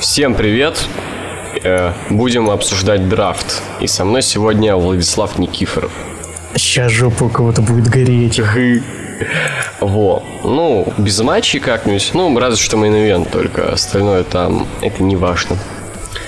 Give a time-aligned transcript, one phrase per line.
[0.00, 0.86] Всем привет!
[1.62, 3.62] Э, Будем обсуждать драфт.
[3.80, 5.92] И со мной сегодня Владислав Никифоров.
[6.54, 8.40] Сейчас жопа у кого-то будет гореть.
[9.80, 10.22] Во.
[10.44, 12.12] Ну, без матчей как-нибудь.
[12.14, 15.58] Ну, разве что main event, только остальное там, это не важно.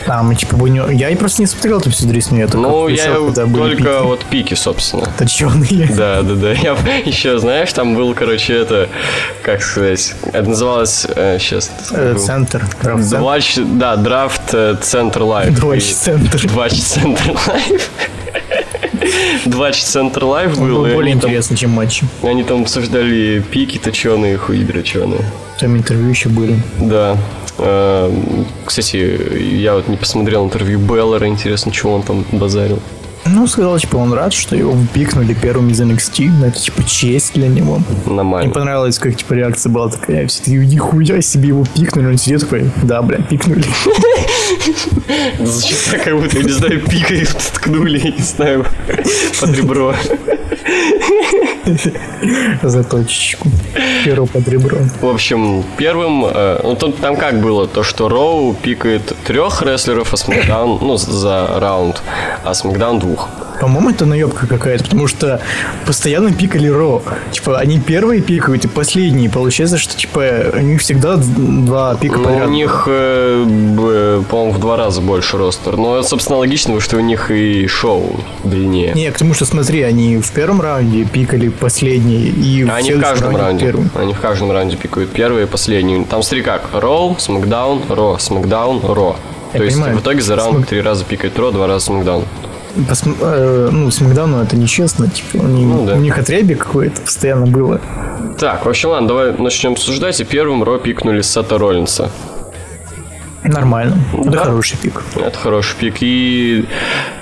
[0.06, 0.90] А, мы типа будем...
[0.90, 3.84] Я и просто не смотрел эту всю дрисню, я только Ну, я когда были только
[3.84, 4.02] пики.
[4.04, 5.06] вот пики, собственно.
[5.18, 5.88] Точёные.
[5.94, 6.52] Да, да, да.
[6.52, 6.72] Я
[7.04, 8.88] еще, знаешь, там был, короче, это,
[9.42, 11.06] как сказать, это называлось,
[11.38, 12.66] сейчас, Э, Центр.
[12.82, 13.18] драфт центр.
[13.20, 15.54] Двач, да, драфт э, Центр Live.
[15.54, 16.46] Двач центр.
[16.48, 17.90] Двач Центр Live.
[19.46, 22.06] Двач Центр Live был, был более они там, чем матчи.
[22.22, 25.24] они там обсуждали пики точеные, хуи дроченые.
[25.58, 26.56] Там интервью еще были.
[26.78, 27.16] Да.
[27.62, 28.10] Э,
[28.64, 28.96] Кстати,
[29.54, 32.78] я вот не посмотрел интервью Бэлора, интересно, что он там базарил.
[33.26, 36.46] Ну, сказал, типа, он рад, что его пикнули первым из NXT.
[36.46, 37.82] Это, типа, честь для него.
[38.06, 38.50] Мне Нормально.
[38.52, 40.26] понравилось, как, типа, реакция была такая.
[40.26, 42.06] Все такие, нихуя себе его пикнули.
[42.06, 43.62] Он сидит такой, да, бля, пикнули.
[45.44, 48.64] Звучит так, как будто, я не знаю, пикой ткнули, не знаю,
[49.40, 49.94] под ребро.
[52.62, 53.48] За точечку.
[54.04, 54.78] Перо под ребро.
[55.00, 60.12] В общем, первым, э, ну тут там как было, то что Роу пикает трех рестлеров,
[60.12, 62.02] а Смакдаун, ну, за раунд,
[62.44, 63.28] а Смакдаун двух.
[63.60, 65.40] По-моему, это наебка какая-то, потому что
[65.86, 67.02] постоянно пикали Ро.
[67.30, 69.28] Типа, они первые пикают и последние.
[69.28, 72.46] Получается, что, типа, у них всегда два пика Ну, подряд.
[72.48, 75.76] у них, э, по-моему, в два раза больше ростер.
[75.76, 78.92] Но, собственно, логично, что у них и шоу длиннее.
[78.94, 83.00] Не, к тому, что смотри, они в первом раунде пикали последние, и А Они в
[83.00, 83.66] каждом раунде.
[83.66, 83.86] первый.
[83.94, 86.04] Они в каждом раунде пикают первый и последний.
[86.04, 86.70] Там смотри как.
[86.72, 89.16] Роу, Смакдаун, Ро, Смакдаун, Ро.
[89.52, 89.98] Я То есть понимаю.
[89.98, 92.24] в итоге за раунд Смак- три раза пикает Ро, два раза Смакдаун.
[92.88, 95.94] Посм- э, ну, с Макдауну это нечестно, типа, они- Ну, да.
[95.94, 97.80] у них отребие какое-то постоянно было.
[98.38, 100.20] Так, в общем, ладно, давай начнем обсуждать.
[100.20, 102.10] И первым Ро пикнули Сета Роллинса.
[103.42, 103.96] Нормально.
[104.18, 104.38] Это Да.
[104.44, 105.02] хороший пик.
[105.16, 105.96] Это хороший пик.
[106.00, 106.66] И,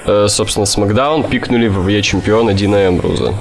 [0.06, 3.34] э, собственно, Смакдаун пикнули ВВЕ чемпиона Дина Эмбруза.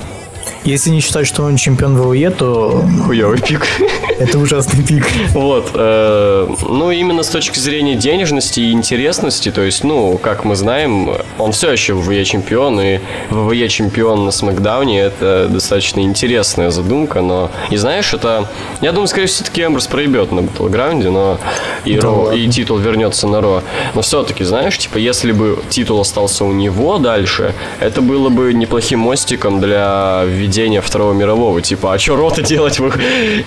[0.68, 3.66] Если не считать, что он чемпион ВВЕ, то Хуёвый пик.
[4.20, 5.08] это ужасный пик.
[5.32, 10.58] Вот, э, ну именно с точки зрения денежности и интересности, то есть, ну, как мы
[10.58, 17.22] знаем, он все еще ВВЕ чемпион, и ВВЕ чемпион на Смакдауне это достаточно интересная задумка,
[17.22, 18.50] но, и знаешь, это,
[18.82, 21.38] я думаю, скорее всего, все-таки Эмбрус проебет на Батлграунде, но
[21.86, 23.64] и, Да Ро, и титул вернется на Ро,
[23.94, 29.00] но все-таки, знаешь, типа, если бы титул остался у него дальше, это было бы неплохим
[29.00, 32.80] мостиком для введения Второго мирового, типа, а что Рота делать,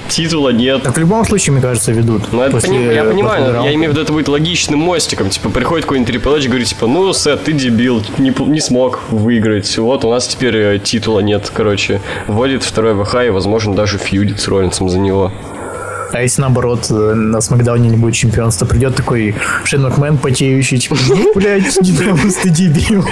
[0.09, 2.32] титула нет, Так в любом случае, мне кажется, ведут.
[2.32, 5.28] ну, это пони- я понимаю, я имею в виду, это будет логичным мостиком.
[5.31, 9.00] Типа, приходит какой-нибудь Triple H и говорит, типа, ну, Сет, ты дебил, не, не смог
[9.10, 9.76] выиграть.
[9.78, 12.00] Вот, у нас теперь э, титула нет, короче.
[12.26, 15.32] Вводит второй ВХ и, возможно, даже фьюдит с Роллинсом за него.
[16.12, 19.34] А если наоборот э, на Смакдауне не будет чемпионства, придет такой
[19.65, 23.04] Шейн Макмен потеющий, типа, ну, блядь, Динамус, ты дебил.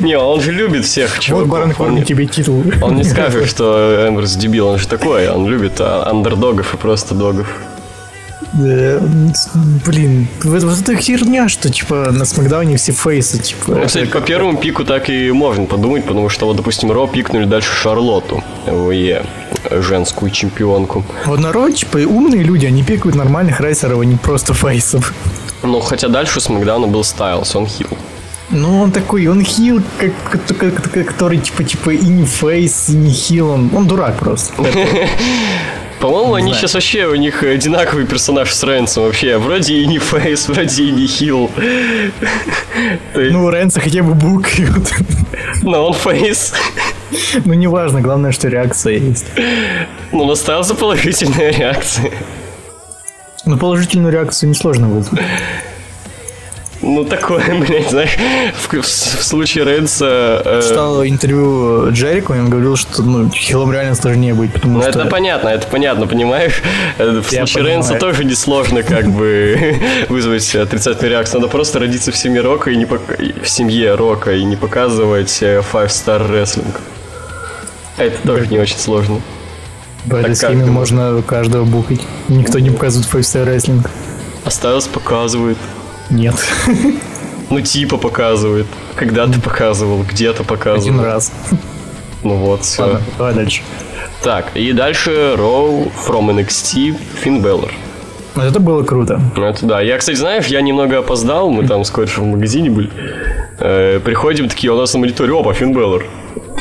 [0.00, 1.46] Не, он же любит всех Вот.
[1.46, 2.64] Барон не- тебе титул.
[2.82, 7.14] он не скажет, что Эмберс дебил, он же такой, он любит а, андердогов и просто
[7.14, 7.46] догов.
[8.54, 9.00] Да,
[9.84, 13.72] Блин, вот, вот эта херня, что, типа, на Смакдауне все фейсы, типа.
[13.74, 17.46] Ну, кстати, по первому пику так и можно подумать, потому что, вот, допустим, Raw пикнули
[17.46, 19.24] дальше Шарлотту, ВЕ,
[19.70, 21.04] женскую чемпионку.
[21.26, 25.12] Вот народ, типа, умные люди, они пикают нормальных рестлеров, а не просто face ов.
[25.64, 27.88] Ну, хотя дальше у SmackDown а был Стайлс, он heel.
[28.50, 32.88] Ну, он такой, он heel, как, как- как- как- который, типа, типа, и не face,
[32.88, 34.52] и не heel, он, он дурак просто.
[36.04, 36.60] По-моему, они знаю.
[36.60, 39.38] сейчас вообще, у них одинаковый персонаж с Рейнсом вообще.
[39.38, 41.50] Вроде и не face, вроде и не heel.
[43.14, 44.92] То есть, Ну, Рэнса хотя бы букают.
[45.62, 46.52] Но он фейс.
[47.46, 49.26] Ну, неважно, главное, что реакция есть.
[50.12, 52.10] Ну, настался положительная реакция.
[53.46, 55.22] Ну, положительную реакцию несложно вызвать.
[56.86, 58.16] Ну, такое, блядь, знаешь,
[58.54, 60.42] в, в- в случае Рейнса...
[60.44, 64.80] э, Читал интервью Джерико, и он говорил, что, ну, хилом реально сложнее быть, потому Ну,
[64.82, 64.90] что...
[64.90, 66.62] это понятно, это понятно, понимаешь?
[66.98, 67.66] Э, В Я случае понимаю.
[67.82, 69.76] Рейнса тоже несложно как бы
[70.08, 71.40] вызвать отрицательную реакцию.
[71.40, 75.38] Надо просто родиться в семье Рока и не пок- в семье Рока и не показывать
[75.42, 76.74] э, Five Star Wrestling.
[77.96, 79.20] Это тоже не очень сложно.
[80.04, 82.00] В этой схеме можно каждого бухать.
[82.28, 83.86] Никто не показывает Five Star Wrestling.
[84.44, 85.56] Осталось показывает.
[86.10, 86.34] Нет.
[87.50, 88.66] Ну, типа показывает.
[88.96, 91.04] Когда ты показывал, где-то Один показывал.
[91.04, 91.32] раз.
[92.22, 92.82] Ну вот, все.
[92.82, 93.62] Ладно, давай дальше.
[94.22, 97.72] Так, и дальше Роу from NXT Финн Беллар.
[98.34, 99.20] Вот это было круто.
[99.36, 99.80] Это да.
[99.80, 102.90] Я, кстати, знаешь, я немного опоздал, мы там с в магазине были.
[103.60, 106.04] Э, приходим такие, у нас на мониторе, опа, Финн Беллар.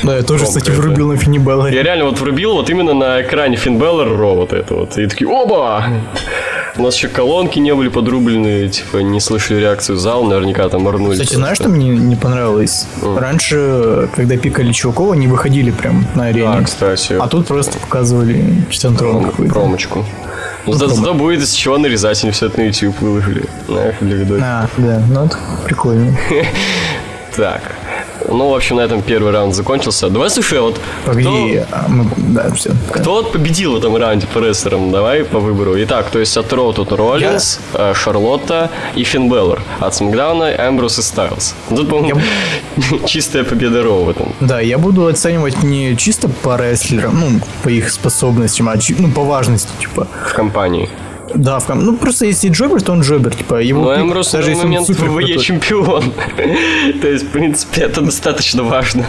[0.01, 1.67] Да, я тоже, кстати, врубил на Финни Белла.
[1.67, 4.97] Я реально вот врубил вот именно на экране Финн Беллар Ро вот это вот.
[4.97, 5.85] И такие, оба!
[6.75, 11.13] У нас еще колонки не были подрублены, типа не слышали реакцию зала, наверняка там орнули.
[11.13, 12.87] Кстати, знаешь, что мне не понравилось?
[13.03, 16.47] Раньше, когда пикали Чувакова, они выходили прям на арене.
[16.49, 19.53] А, кстати, А тут просто показывали Читантрон какой-то.
[19.53, 20.03] промочку.
[20.65, 23.43] Ну, зато, зато будет из чего нарезать, они все это на YouTube выложили.
[23.67, 24.45] Знаешь, для видосика.
[24.47, 26.17] А, да, ну это прикольно.
[27.35, 27.61] Так.
[28.27, 30.09] Ну, в общем, на этом первый раунд закончился.
[30.09, 32.71] Давай, слушай, вот Погоди, а мы- да, все.
[32.91, 34.91] кто вот победил в этом раунде по рестлерам?
[34.91, 35.73] Давай по выбору.
[35.83, 39.61] Итак, то есть от Ро тут Роллинс, э, Шарлотта и Финн Беллар.
[39.79, 41.55] От Смакдауна Эмбрус и Стайлз.
[41.69, 42.21] Тут, по-моему,
[43.05, 44.33] чистая победа Ро в этом.
[44.39, 49.23] Да, я буду оценивать не чисто по рестлерам, ну, по их способностям, а ну, по
[49.23, 50.07] важности, типа.
[50.27, 50.89] В компании.
[51.35, 54.51] Да, в ком- ну просто если джобер, то он джобер, типа его Эмбрус на даже
[54.51, 55.43] если он момент супер ВВЕ крутой.
[55.43, 56.03] чемпион.
[57.01, 59.05] То есть, в принципе, это достаточно важно.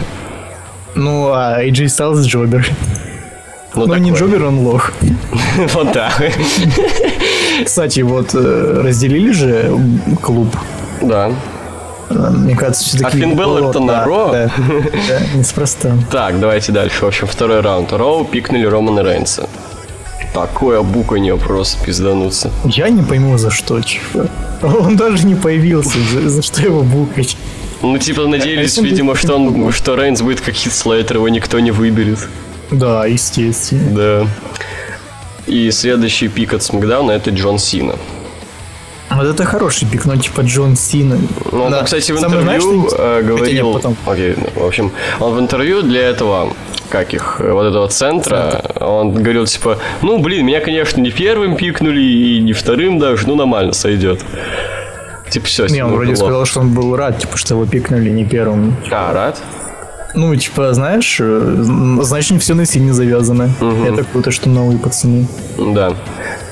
[0.95, 2.67] Ну, а AJ Styles джобер.
[3.75, 4.93] Ну, Но не джобер, он лох.
[5.73, 6.13] Вот так.
[7.65, 9.77] Кстати, вот э, разделили же
[10.21, 10.47] клуб.
[11.01, 11.31] Да.
[12.09, 13.17] Э, Мне кажется, все-таки...
[13.17, 14.29] А Финн Беллар-то на Ро?
[14.31, 14.51] Да,
[15.09, 15.97] да, неспроста.
[16.11, 17.03] Так, давайте дальше.
[17.03, 17.91] В общем, второй раунд.
[17.91, 19.49] Роу пикнули Романа Рейнса.
[20.35, 22.51] Такое буканье просто пиздануться.
[22.65, 24.27] Я не пойму, за что, типа.
[24.61, 27.37] Он даже не появился, за, за что его букать.
[27.81, 31.71] Ну, типа, надеялись, это видимо, что, он, что Рейнс будет как хитслейтер, его никто не
[31.71, 32.19] выберет.
[32.71, 33.91] Да, естественно.
[33.95, 34.27] Да.
[35.47, 37.95] И следующий пик от Смакдауна это Джон Сина.
[39.11, 41.17] Вот это хороший пик, но типа Джон Сина.
[41.51, 41.83] Ну, он, Да.
[41.83, 43.73] кстати, в знаешь, интервью что- э, Хотя нет, говорил...
[43.73, 43.95] потом.
[44.05, 46.53] Окей, ну, в общем, он в интервью для этого,
[46.95, 51.57] как их, э, вот этого центра, он говорил, типа, ну, блин, меня, конечно, не первым
[51.57, 54.21] пикнули и не вторым даже, ну, нормально, сойдет.
[55.29, 58.23] Типа, все, Не, он вроде сказал, что он был рад, типа, что его пикнули не
[58.23, 58.77] первым.
[58.91, 59.41] А, рад?
[60.13, 61.55] Ну, типа, знаешь, э,
[62.01, 63.49] значит, не все на сине завязано.
[63.85, 65.27] Это круто, что новые пацаны.
[65.57, 65.95] Да.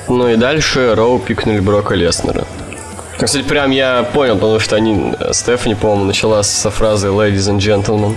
[0.08, 2.44] Ну и дальше Роу пикнули Брока Леснера.
[3.18, 7.60] Кстати, прям я понял, потому что они, э, Стефани, по-моему, начала со фразы «Ladies and
[7.60, 8.14] gentlemen».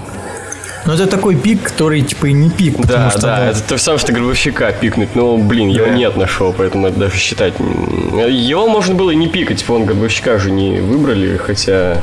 [0.88, 3.22] Но это такой пик, который, типа, и не пик, потому Да, что...
[3.22, 5.10] да, ну, это то же самое, что Гробовщика пикнуть.
[5.16, 7.54] Ну, блин, его нет на шоу, поэтому это даже считать...
[7.60, 12.02] Его можно было и не пикать, типа он Гробовщика же не выбрали, хотя...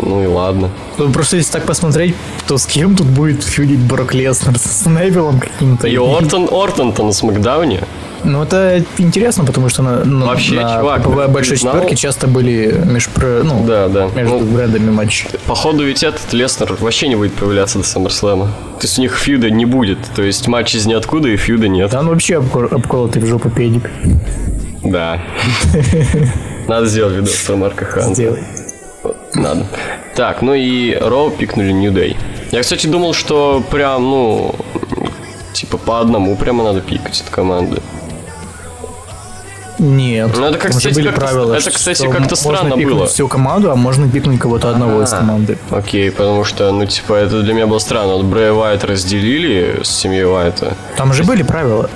[0.00, 0.70] Ну и ладно.
[0.96, 2.14] ну, просто если так посмотреть,
[2.46, 4.56] то с кем тут будет фьюдить Брок Леснер?
[4.58, 5.86] С Невиллом каким-то?
[5.88, 7.80] И Ортон, Ортон-то на Смакдауне.
[8.24, 11.74] Ну, это интересно, потому что на, на, Вообще, на чувак, ты большой знал?
[11.74, 13.42] четверке часто были межпро...
[13.44, 14.08] ну, Да, да.
[14.14, 15.26] между Ну, брендами матчи.
[15.46, 18.46] Походу ведь этот Леснер вообще не будет появляться до Саммерслэма.
[18.80, 19.98] То есть у них фьюда не будет.
[20.16, 21.90] То есть матч из ниоткуда и фьюда нет.
[21.90, 23.90] Да он вообще обкол- обколотый в жопу педик.
[24.84, 25.20] Да.
[26.68, 28.14] Надо сделать видос про Марка Ханта.
[28.14, 28.42] Сделай.
[29.34, 29.66] Надо.
[30.16, 32.16] Так, ну и Роу пикнули New Day.
[32.50, 34.54] Я, кстати, думал, что прям, ну,
[35.52, 37.80] типа по одному прямо надо пикать от команды.
[39.78, 40.30] Нет.
[40.36, 43.06] Ну, это, как, кстати, были как-то- правила, это, кстати, как-то можно странно пикнуть было.
[43.06, 45.56] всю команду, а можно пикнуть кого-то одного из А, команды.
[45.70, 48.14] Окей, потому что, ну, типа, это для меня было странно.
[48.14, 50.76] Вот Брэя Уайт разделили с семьей Уайта.
[50.96, 51.88] Там же были правила.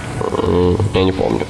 [0.95, 1.45] Я не помню.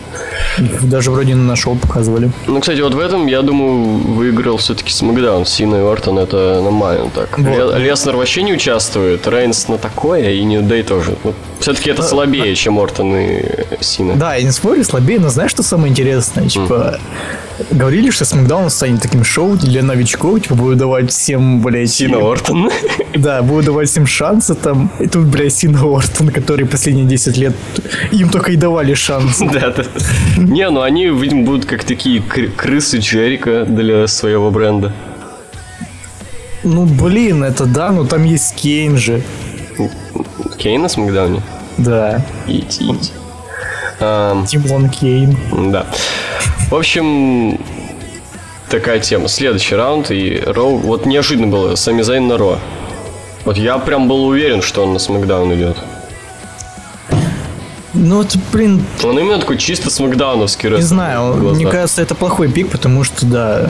[0.82, 2.30] Даже вроде на шоу показывали.
[2.46, 5.46] Ну, кстати, вот в этом, я думаю, выиграл все-таки Смакдаун.
[5.46, 7.38] Сина и Ортон это нормально так.
[7.38, 7.74] Вот.
[7.78, 11.16] Ле- Леснер вообще не участвует, Рейнс на такое, и Нью Дэй тоже.
[11.24, 13.42] Ну, все-таки это слабее, чем Ортон и
[13.80, 14.14] Сина.
[14.16, 16.48] Да, я не спорю, слабее, но знаешь, что самое интересное?
[16.48, 16.98] Типа,
[17.70, 21.90] говорили, что Смакдаун станет таким шоу для новичков, типа, будут давать всем, блядь...
[21.90, 22.70] Сина Ортон.
[23.14, 24.90] Да, будут давать всем шансы там.
[24.98, 27.54] И тут, блядь, Сина Ортон, который последние 10 лет
[28.10, 29.44] им только и давали шансы.
[29.52, 29.84] Да, да.
[30.42, 34.92] Не, ну они, видимо, будут как такие кры- крысы Джерика для своего бренда.
[36.64, 39.22] Ну, блин, это да, но там есть Кейн же.
[40.58, 41.42] Кейн на Смакдауне?
[41.78, 43.12] Да, Ить, ить.
[44.00, 45.36] Ам, Тимон Кейн.
[45.72, 45.86] Да.
[46.70, 47.58] В общем,
[48.68, 49.28] такая тема.
[49.28, 50.76] Следующий раунд и Роу.
[50.78, 51.74] Вот неожиданно было.
[51.76, 52.58] Сами Зайн на Ро.
[53.44, 55.76] Вот я прям был уверен, что он на Смакдаун идет.
[57.94, 61.62] Ну, это, блин, Он именно такой чисто смакдауновский не знаю, в глазах.
[61.62, 63.68] мне кажется, это плохой пик, потому что, да,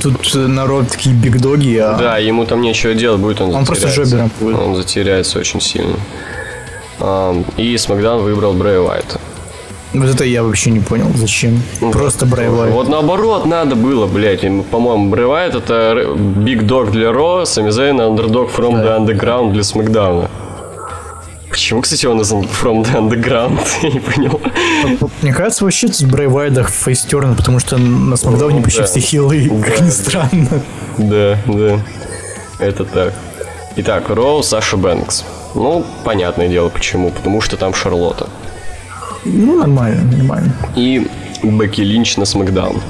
[0.00, 4.04] тут народ такие бигдоги, а Да, ему там нечего делать, будет он Он просто затеряется.
[4.16, 4.58] жобером будет.
[4.60, 5.96] Он затеряется очень сильно.
[7.00, 9.20] Ам, И Смакдаун выбрал Брэя Уайта.
[9.92, 11.60] вот это я вообще не понял, зачем.
[11.92, 12.70] Просто Брайвай.
[12.70, 14.42] Вот наоборот надо было, блядь.
[14.70, 19.62] По-моему, Брэй Уайт это Биг Дог для Ро, Сами Зейн Underdog from the Underground для
[19.64, 20.30] Смакдауна.
[21.56, 23.66] Почему, кстати, он из From the Underground?
[23.82, 24.38] Я не понял.
[25.22, 28.86] Мне кажется, вообще тут Брайвайда фейстерн, потому что на Смакдауне почти да.
[28.86, 30.62] все хилы, как ни странно.
[30.98, 31.80] Да, да.
[32.58, 33.14] Это так.
[33.76, 35.24] Итак, Роу, Саша Бэнкс.
[35.54, 37.10] Ну, понятное дело, почему.
[37.10, 38.28] Потому что там Шарлотта.
[39.24, 40.52] Ну, нормально, нормально.
[40.76, 41.08] И
[41.42, 42.82] Бекки Линч на Смакдаун.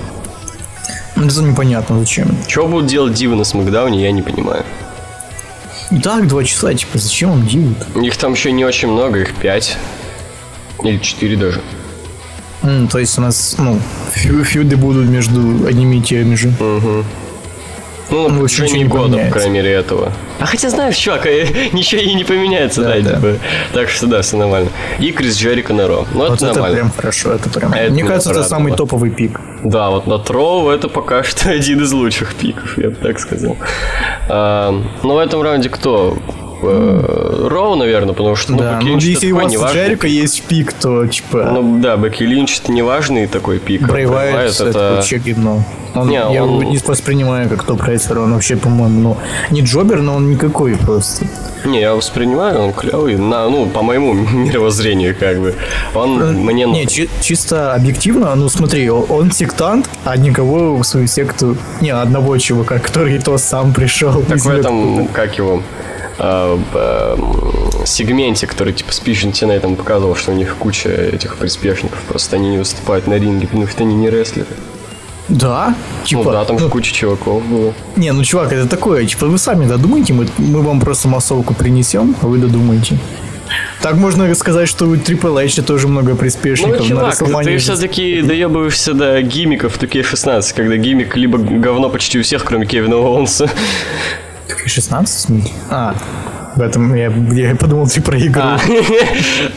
[1.14, 2.36] Это непонятно зачем.
[2.48, 4.64] Что будут делать дивы на Смакдауне, я не понимаю.
[6.02, 7.76] Так два часа, типа, зачем он дивут?
[8.02, 9.76] Их там еще не очень много, их пять.
[10.82, 11.60] Или четыре даже.
[12.62, 13.80] М, то есть у нас, ну,
[14.14, 16.52] фью- фьюды будут между одними и теми же.
[18.10, 20.12] Ну, Ну, ничего не года, по крайней мере, этого.
[20.38, 23.38] А хотя, знаешь, чувак, э, ничего и не поменяется, да, Да, типа.
[23.72, 24.70] Так что да, все нормально.
[25.00, 26.06] И Крис Джерика на Ро.
[26.12, 26.76] Ну, Вот это это нормально.
[26.76, 27.72] прям хорошо, это прям.
[27.72, 28.48] Это Мне кажется, это порадовало.
[28.48, 29.40] самый топовый пик.
[29.64, 33.56] Да, вот на Троу это пока что один из лучших пиков, я бы так сказал.
[34.28, 34.70] А,
[35.02, 36.16] ну, в этом раунде кто?
[36.62, 41.06] Э, Роу, наверное, потому что, ну, да, ну если у вас Джерика есть пик, то
[41.06, 43.82] типа Ну, да, Бекки Линч это неважный такой пик.
[43.88, 45.64] а Вайт это вообще гимно.
[45.94, 49.16] Он, Не, я он- его не воспринимаю как топ-рейсер, он вообще, по-моему, ну,
[49.50, 51.24] не джобер, но он никакой просто.
[51.64, 54.12] Не, я воспринимаю, он клевый, на, ну, по моему
[54.46, 55.54] мировоззрению, как бы.
[55.94, 56.64] Он мне...
[56.64, 61.90] Э, Не, чи- чисто объективно, ну смотри, он сектант, а никого в свою секту, не,
[61.90, 64.22] одного чувака, который то сам пришел.
[64.28, 65.62] Так в этом, как его,
[66.18, 67.16] э, э,
[67.84, 69.30] сегменте, который типа Спишн
[69.60, 73.66] там показывал, что у них куча этих приспешников, просто они не выступают на ринге, потому
[73.66, 74.48] что они не рестлеры.
[75.28, 75.74] Да?
[76.04, 77.74] Типа, ну да, там ну, куча чуваков было.
[77.96, 82.14] Не, ну чувак, это такое, типа вы сами додумайте, мы, мы вам просто массовку принесем,
[82.22, 82.98] а вы додумайте.
[83.80, 87.44] Так можно сказать, что у Triple H тоже много Ну, приспешников на чувак, WrestleMania.
[87.44, 92.66] ты все-таки доебываешься до гимиков в 2К16, когда гимик либо говно почти у всех, кроме
[92.66, 93.48] Кевина Оуэнса.
[94.66, 95.52] 16, в смысле?
[95.70, 95.94] А,
[96.56, 98.42] в этом я, я подумал, ты про игру.
[98.42, 98.60] А.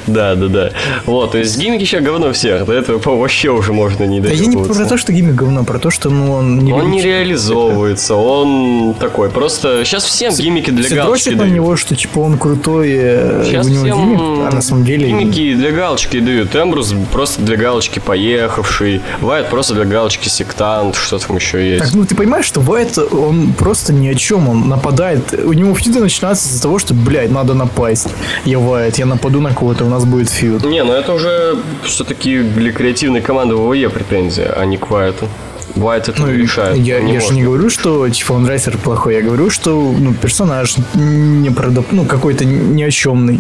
[0.08, 0.72] Да, да, да.
[1.06, 4.46] Вот, то есть гимик еще говно всех, до этого вообще уже можно не Да я
[4.46, 8.16] не про то, что гиммик говно, про то, что ну, он не Он не реализовывается,
[8.16, 9.30] он такой.
[9.30, 11.54] Просто сейчас всем гиммики для галочки на дают.
[11.54, 15.08] него, что типа он крутой, э, Сейчас у него всем гиммик, а на самом деле...
[15.08, 16.56] гиммики для галочки дают.
[16.56, 19.02] Эмбрус просто для галочки поехавший.
[19.22, 20.96] Вайт просто для галочки сектант.
[20.96, 21.84] Что там еще есть?
[21.86, 25.34] Так, ну ты понимаешь, что Вайт, он просто ни о чем, он нападает.
[25.34, 28.08] У него фьюды начинаются из-за того, что, блядь, надо напасть.
[28.46, 30.64] Я Вайт, я нападу на кого-то, у нас будет фьюд.
[30.66, 35.28] Не, ну это уже все-таки для креативной команды ВВЕ претензия, а не к Вайту.
[35.76, 36.78] Вайт это Ну, решает.
[36.78, 40.76] я, я же не говорю, что типа он райсер плохой, я говорю, что ну, персонаж
[40.96, 41.86] не продап...
[41.92, 43.40] ну, какой-то ни о чемный.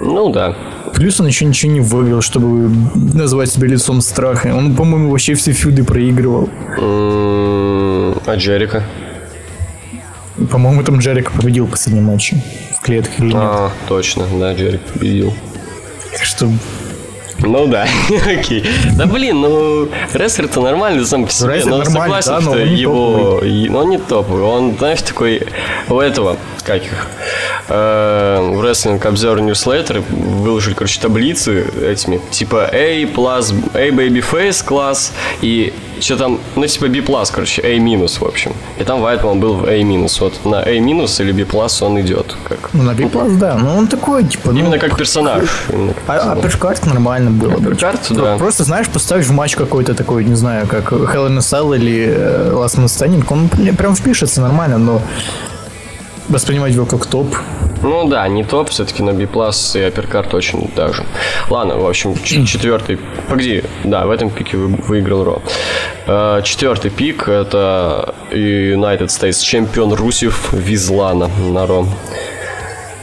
[0.00, 0.54] Ну да.
[0.92, 2.70] Плюс он еще ничего не выиграл, чтобы
[3.14, 4.54] назвать себя лицом страха.
[4.54, 6.50] Он, по-моему, вообще все фьюды проигрывал.
[6.78, 8.84] М, А Джерика?
[10.50, 12.42] По-моему, там Джерик победил в последнем матче
[12.82, 13.36] в клетке или нет.
[13.36, 15.32] А, точно, да, Джерик победил.
[16.12, 16.48] Так что
[17.38, 17.86] Ну да,
[18.26, 18.64] окей.
[18.96, 21.62] Да блин, ну рестлер-то нормальный сам по себе.
[21.64, 23.40] Но согласен, да, но что его...
[23.70, 24.42] Но он не топовый.
[24.42, 25.42] Он, знаешь, такой...
[25.88, 27.06] У этого, как их...
[27.68, 32.20] э, В Wrestling Observer Newsletter выложили, короче, таблицы этими.
[32.30, 38.20] Типа A plus, A Babyface класс и что там, ну типа B+, короче, A минус,
[38.20, 38.52] в общем.
[38.78, 40.20] И там Вайт, он был в A минус.
[40.20, 41.46] Вот на A минус или B+,
[41.80, 42.36] он идет.
[42.48, 42.70] Как...
[42.72, 43.56] Ну, на Биплас, да.
[43.56, 44.58] Но он такой, типа, ну...
[44.58, 45.44] Именно как персонаж.
[45.72, 46.42] Именно как А, а персонаж.
[46.42, 47.70] першкарт нормально было бы.
[47.72, 48.36] Апперкарт, да.
[48.36, 52.06] Просто, знаешь, поставишь в матч какой-то такой, не знаю, как Hell in a Cell или
[52.08, 55.02] э, Last Man Standing, он прям впишется нормально, но
[56.28, 57.36] воспринимать его как топ.
[57.82, 61.04] Ну да, не топ, все-таки на B+, и апперкарт очень даже.
[61.50, 62.98] Ладно, в общем, четвертый...
[63.28, 65.42] Погоди, да, в этом пике вы- выиграл Ро.
[66.06, 71.86] Э, Четвертый пик— это United States чемпион Русев Визлана на Ро.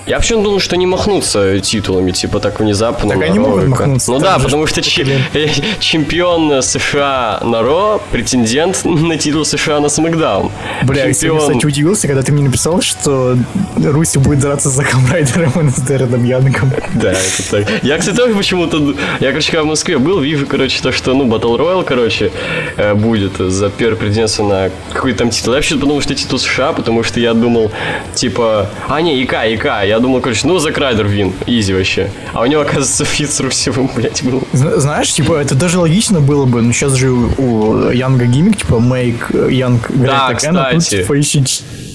[0.09, 3.09] Я вообще думал, что не махнутся титулами, типа так внезапно.
[3.09, 4.81] Так они Ро могут махнуться, Ну да, потому что
[5.79, 10.51] чемпион США на Ро, претендент на титул США на Смакдаун.
[10.81, 13.37] Бля, я сегодня, кстати, удивился, когда ты мне написал, что
[13.77, 16.71] Русев будет драться с Заком Райдером и с Дэрреном Янгом.
[16.95, 17.83] Да, это так.
[17.83, 18.95] Я, кстати, тоже почему-то...
[19.19, 22.31] Я, короче, когда в Москве был, вижу, короче, то, что, ну, Battle Royale, короче,
[22.77, 25.53] э, будет за первое претендентство на какой-то там титул.
[25.53, 27.71] Я вообще подумал, что титул США, потому что я думал,
[28.15, 28.71] типа...
[28.87, 29.65] А, не, ИК, ИК.
[29.85, 31.33] Я думал, короче, ну, Зак Райдер win.
[31.45, 32.09] Easy вообще.
[32.33, 34.43] А у него, оказывается, feud с Русевым, блядь, был.
[34.53, 38.75] Зна- Знаешь, типа, это даже логично было бы, но сейчас же у Янга gimmick, типа,
[38.75, 41.01] make Young Да, great again, а тут, кстати.
[41.01, 41.43] типа, еще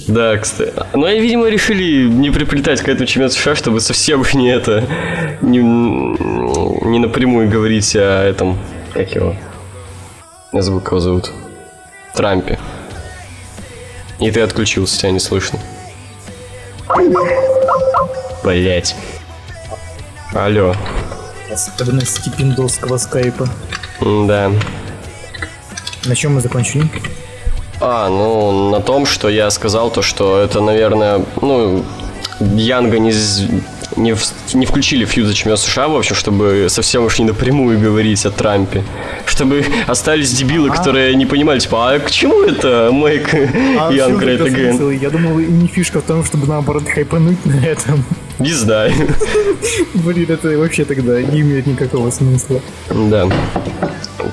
[0.07, 0.73] Да, кстати.
[0.93, 4.83] Но, я, видимо, решили не приплетать к этому чемпионату США, чтобы совсем не это...
[5.41, 8.57] Не, не напрямую говорить о этом...
[8.93, 9.35] Как его?
[10.53, 11.31] Я забыл, кого зовут.
[12.15, 12.57] Трампе.
[14.19, 15.59] И ты отключился, тебя не слышно.
[18.43, 18.95] Блять.
[20.33, 20.75] Алло.
[21.51, 23.47] особенности пиндосского скайпа.
[24.01, 24.51] Да.
[26.05, 26.89] На чем мы закончили?
[27.81, 31.83] А, ну, на том, что я сказал, то, что это, наверное, ну,
[32.39, 33.11] Янга не...
[33.97, 34.23] не, в,
[34.53, 38.31] не включили фьюд за чемпион США, в общем, чтобы совсем уж не напрямую говорить о
[38.31, 38.83] Трампе.
[39.25, 40.73] Чтобы остались дебилы, а?
[40.73, 44.97] которые не понимали, типа, а к чему это Make а Young Great Again?
[44.97, 48.03] Я думал, не фишка в том, чтобы наоборот хайпануть на этом.
[48.39, 48.93] Не знаю.
[49.93, 52.61] Блин, это вообще тогда не имеет никакого смысла.
[52.89, 53.27] Да.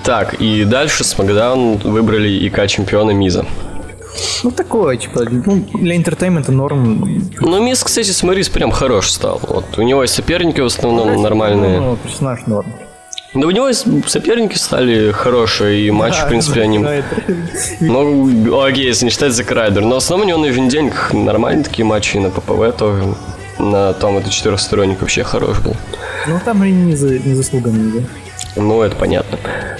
[0.04, 3.47] Так, и дальше SmackDown выбрали ИК чемпиона Миза.
[4.42, 7.23] Ну, такое, типа, ну, для entertainment а норм.
[7.40, 9.40] Ну, Миз, кстати, смотри, прям хорош стал.
[9.49, 11.81] Вот, у него и соперники в основном ну, нормальные.
[11.81, 12.66] Ну, персонаж норм.
[13.35, 13.73] Да у него
[14.07, 16.78] соперники стали хорошие, и матч, да, в принципе, они...
[17.81, 19.83] Ну, окей, если не считать Зак Райдер.
[19.83, 23.14] Но в основном у него на еженедельниках нормальные такие матчи, и на ППВ тоже.
[23.59, 25.76] На том это четырехсторонник вообще хорош был.
[26.26, 28.04] Ну, там и не, за, не заслугами, да.
[28.56, 29.38] Ну, это понятно.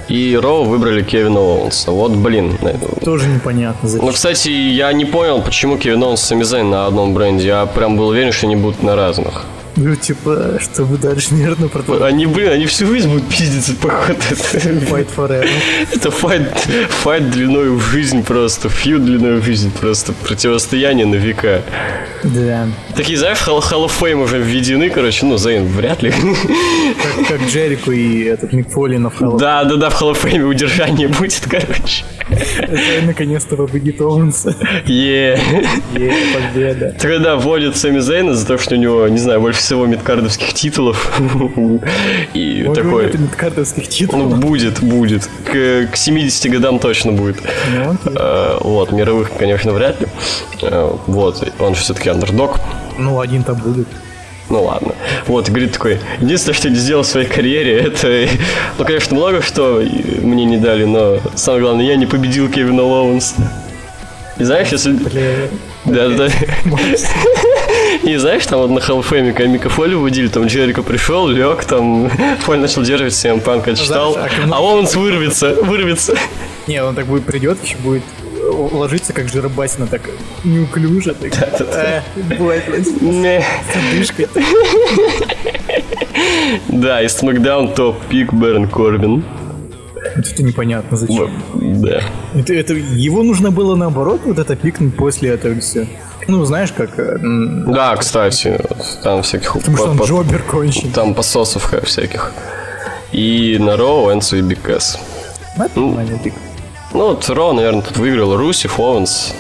[0.09, 1.91] И Raw выбрали Кевина Оуэнса.
[1.91, 2.59] Вот, блин.
[3.05, 4.07] Тоже непонятно, зачем.
[4.07, 7.47] Ну, кстати, я не понял, почему Кевин Оуэнс и Сами Зейн на одном бренде.
[7.47, 9.45] Я прям был уверен, что они будут на разных.
[9.77, 12.13] Ну, типа, чтобы дальше нервно продолжать.
[12.13, 14.19] Они, блин, они всю жизнь будут пиздиться, походу.
[14.19, 15.49] Fight forever.
[15.91, 16.49] Это fight,
[16.91, 21.63] fight длиной в жизнь просто, feud длиной в жизнь просто, противостояние на века.
[22.23, 22.69] Да.
[22.95, 26.13] Такие, знаешь, Hall, Hall of Fame уже введены, короче, ну, Зейн вряд ли.
[26.13, 30.13] Как, как Джерико и этот Мик Фоли на Hall of Да, да, да, в Hall
[30.13, 32.05] of Fame удержание будет, короче.
[32.33, 34.55] Это наконец-то победит Оуэнса.
[34.87, 35.39] Е.
[35.95, 36.95] Е, победа.
[37.01, 41.21] Тогда вводят Сами Зейна за то, что у него, не знаю, больше всего мидкардовских титулов.
[42.35, 43.07] И такой...
[43.07, 44.31] Это мидкардовских титулов?
[44.31, 45.29] Ну, будет, будет.
[45.45, 47.37] К, к 70 годам точно будет.
[47.75, 50.07] Ну, а, вот, мировых, конечно, вряд ли.
[50.63, 52.61] А, вот, он все-таки андердог.
[52.99, 53.89] Ну, один-то будет.
[54.53, 54.95] Ну ладно.
[55.29, 58.29] Вот, говорит такой, единственное, что я не сделал в своей карьере, это,
[58.77, 59.83] ну, конечно, много что
[60.21, 63.35] мне не дали, но самое главное, я не победил Кевина Лоуэнса.
[64.37, 64.95] И знаешь, если...
[65.87, 66.29] Да, да.
[68.03, 72.11] И знаешь, там вот на Халфеме, когда Мика Фоли выводили, там Джерико пришел, лег, там
[72.41, 74.19] Фоль начал держать, всем панк отчитал,
[74.51, 76.15] а он вырвется, вырвется.
[76.67, 78.03] Не, он так будет придет, еще будет
[78.51, 80.03] ложиться как жиробасина, так
[80.45, 81.15] неуклюже.
[81.15, 81.83] Так, да, да, да.
[81.85, 82.03] Э,
[86.69, 89.25] Да, и Смакдаун топ пик Берн Корбин.
[90.17, 91.31] Это непонятно зачем.
[91.55, 92.03] Да.
[92.35, 95.87] Это, это его нужно было наоборот вот это пикнуть после этого все.
[96.29, 96.99] Ну, знаешь, как...
[96.99, 98.61] Э, да, кстати,
[99.03, 99.55] там всяких...
[99.55, 100.93] Потому что он джобер кончен.
[100.93, 102.33] Там пососов всяких.
[103.13, 104.99] И на Роу, Энсу и Бикэс.
[105.57, 106.35] Это пик.
[106.95, 109.33] Ну, вот Ро, наверное, тут выиграл Руси, Оуэнс,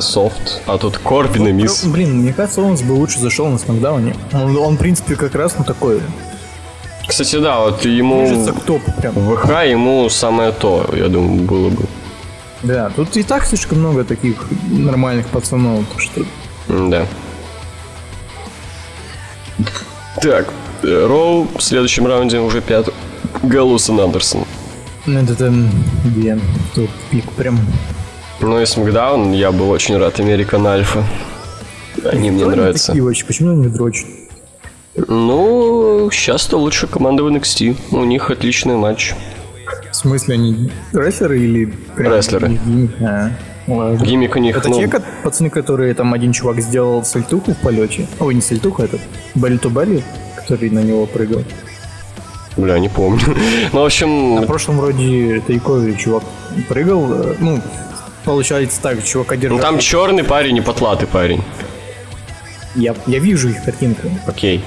[0.00, 1.84] Софт, а тут Корбин и Мисс.
[1.84, 4.16] Ну, блин, мне кажется, Оуэнс бы лучше зашел на Смакдауне.
[4.32, 6.00] Он, он, в принципе, как раз ну такой
[7.10, 9.14] кстати, да, вот ему Кажется, к топу прям.
[9.14, 11.82] ВХ ему самое то, я думаю, было бы.
[12.62, 16.24] Да, тут и так слишком много таких нормальных пацанов, что...
[16.68, 17.06] Да.
[20.22, 22.94] Так, Роу в следующем раунде уже пятый.
[23.42, 24.44] Галусон Андерсон.
[25.06, 25.70] Это там,
[26.04, 26.38] где
[26.74, 27.58] тут пик прям.
[28.40, 31.04] Ну и Смакдаун я был очень рад Американ Альфа.
[32.04, 32.88] Они мне нравятся.
[32.88, 34.06] Такие очень, почему они дрочат?
[34.96, 37.76] Ну, сейчас-то лучше команда в NXT.
[37.92, 39.14] У них отличный матч.
[39.90, 41.74] В смысле, они рестлеры или...
[41.96, 42.58] Рестлеры.
[43.00, 43.30] А,
[43.66, 44.80] Гиммик у них, Это ну...
[44.80, 44.90] те
[45.22, 48.06] пацаны, которые там один чувак сделал сальтуху в полете?
[48.18, 49.00] Ой, не сальтуху, этот
[49.34, 50.02] белли ту белли,
[50.36, 51.44] который на него прыгал.
[52.56, 53.20] Бля, не помню.
[53.72, 54.34] ну, в общем...
[54.36, 56.24] На прошлом вроде Тайкове чувак
[56.68, 57.60] прыгал, э, ну,
[58.24, 59.58] получается так, чувака держал...
[59.58, 61.42] Ну, там черный парень и потлатый парень.
[62.74, 64.08] Я, я вижу их картинку.
[64.26, 64.62] Окей.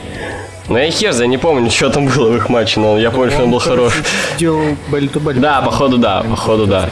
[0.69, 3.32] Ну я хер, я не помню, что там было в их матче, но я помню,
[3.32, 3.93] что он был хорош.
[4.38, 5.39] Делал belly.
[5.39, 6.89] Да, походу да, походу да.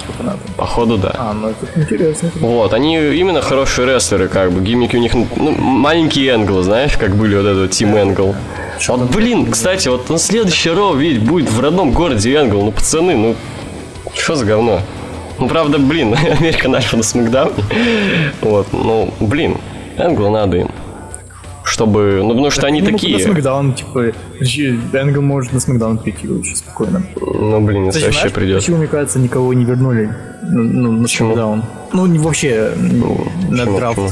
[0.58, 1.16] Походу да.
[1.18, 2.32] А, ну это интересно.
[2.36, 7.16] Вот, они именно хорошие рестлеры, как бы, гиммики у них, ну, маленькие энглы, знаешь, как
[7.16, 8.36] были вот этот Тим Энгл.
[8.88, 13.16] Вот, блин, кстати, вот на следующий роу, ведь будет в родном городе Энгл, ну, пацаны,
[13.16, 13.36] ну,
[14.14, 14.82] что за говно?
[15.40, 17.64] Ну, правда, блин, Америка Альфа на Смакдауне.
[18.42, 19.58] Вот, ну, блин,
[19.98, 20.70] Энгла надо им
[21.72, 22.20] чтобы...
[22.22, 23.18] Ну, потому что они такие...
[23.18, 24.12] на Смакдаун, типа,
[24.94, 27.02] Энгл может на Смакдаун прийти очень спокойно.
[27.16, 28.60] Ну, блин, если вообще придет.
[28.60, 31.64] Почему, мне кажется, никого не вернули ну, на Смакдаун?
[31.94, 33.96] Ну, не вообще ну, на драфт.
[33.96, 34.10] Почему?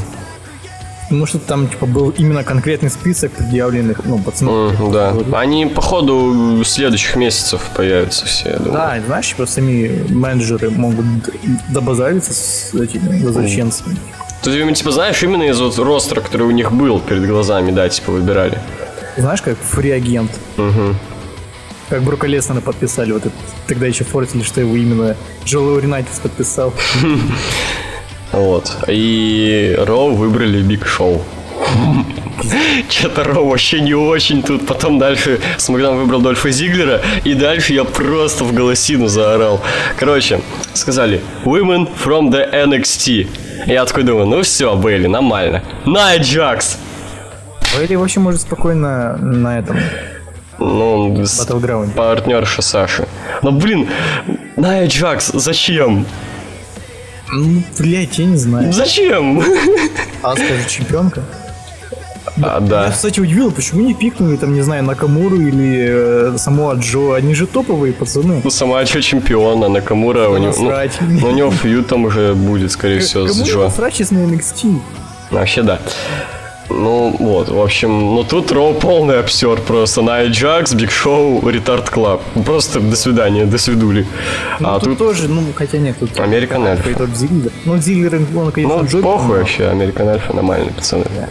[1.10, 4.80] Потому что там, типа, был именно конкретный список предъявленных, ну, пацанов.
[4.80, 5.40] Mm, да.
[5.40, 8.74] Они, по ходу следующих месяцев появятся все, я думаю.
[8.74, 11.06] Да, знаешь, типа, сами менеджеры могут
[11.70, 13.96] добазариться с этими возвращенцами.
[13.96, 14.19] Mm.
[14.42, 17.90] То есть, типа, знаешь, именно из вот ростера, который у них был перед глазами, да,
[17.90, 18.60] типа, выбирали.
[19.18, 20.32] Знаешь, как free agent.
[20.58, 20.96] Угу.
[21.90, 23.36] Как Брока Леснара подписали, вот это,
[23.68, 26.74] тогда еще форсили, что его именно Джон Лоринайтис подписал.
[28.32, 28.78] Вот.
[28.88, 31.24] И Raw выбрали Биг Шоу.
[32.90, 34.66] Что-то Raw вообще не очень тут.
[34.66, 39.62] Потом дальше SmackDown выбрал Дольфа Зиглера, и дальше я просто в голосину заорал.
[39.98, 40.42] Короче,
[40.74, 43.28] сказали Women from the NXT.
[43.68, 45.64] Я такой думаю, ну все, Бейли, нормально.
[45.86, 46.78] Ная Джакс!
[47.76, 49.78] Бейли вообще может спокойно на этом
[50.60, 51.26] ну,
[51.96, 53.08] партнерша Саши.
[53.42, 53.88] Но, блин,
[54.58, 56.06] Найя Джакс, зачем?
[57.32, 58.74] Ну, блядь, я не знаю.
[58.74, 59.42] Зачем?
[60.22, 61.24] А скажи, чемпионка?
[62.42, 62.86] А, да.
[62.86, 67.14] Я, кстати, удивил, почему не пикнули, там, не знаю, Накамуру или э, саму Аджо.
[67.14, 68.42] Они же топовые пацаны.
[68.44, 70.54] Ну, сама Аджо чемпион, а Накамура у него...
[70.58, 70.72] Ну,
[71.22, 73.70] ну, у него фьют там уже будет, скорее всего, с Джо.
[73.70, 74.80] Срач на NXT?
[75.32, 75.80] Вообще, да.
[76.70, 80.02] Ну, вот, в общем, ну тут Raw полный обсер просто.
[80.02, 82.22] Ная Джакс, Биг Шоу, Retard Club.
[82.46, 84.06] Просто до свидания, до свидули.
[84.60, 86.20] Ну, а тут, тут тоже, ну, хотя нет, тут...
[86.20, 87.08] American Alpha.
[87.16, 87.52] Зиглер.
[87.66, 89.34] Ну, Зиглер, он, конечно, Ну, Джой, похуй но...
[89.40, 91.06] вообще, American Alpha нормальные пацаны.
[91.16, 91.28] Да.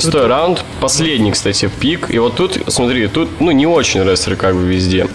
[0.00, 0.30] Шестой тут...
[0.30, 2.10] раунд, последний, кстати, пик.
[2.10, 5.06] И вот тут, смотри, тут, ну, не очень рестлеры как бы везде.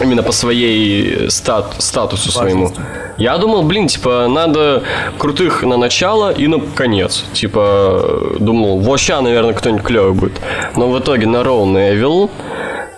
[0.00, 2.72] Именно по своей стат, статусу своему.
[3.16, 4.82] Я думал, блин, типа, надо
[5.18, 7.24] крутых на начало и на конец.
[7.32, 10.32] Типа, думал, вообще, наверное, кто-нибудь клевый будет.
[10.76, 12.28] Но в итоге на Raw Невилл,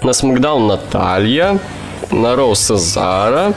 [0.03, 1.59] на SmackDown Наталья,
[2.11, 3.53] на Raw Сезаро,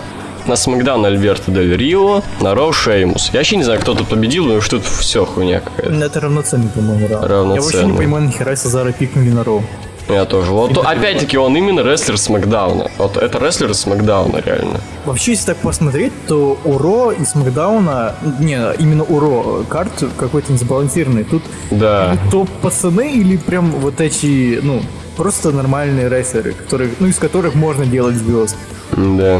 [0.49, 3.29] на SmackDown Альберто Дель Рио, на Raw Шеймус.
[3.31, 5.93] Я вообще не знаю, кто тут победил, но что тут все хуйня какая-то.
[6.03, 7.55] Это равноценный, по-моему, Равноценный.
[7.55, 9.63] Я вообще не понимаю, нахера Сезаро пикнули на Raw.
[10.09, 10.49] Я тоже.
[10.49, 12.89] Вот опять-таки он именно рестлер SmackDown а.
[12.97, 14.79] Вот это рестлер SmackDown а, реально.
[15.05, 20.51] Вообще, если так посмотреть, то у Ро и Смакдауна, не, именно у Ро карт какой-то
[20.51, 21.25] несбалансированный.
[21.25, 22.17] Тут да.
[22.31, 24.81] то пацаны или прям вот эти, ну,
[25.15, 28.57] просто нормальные рестлеры, которые, ну, из которых можно делать звезд.
[28.97, 29.39] Да.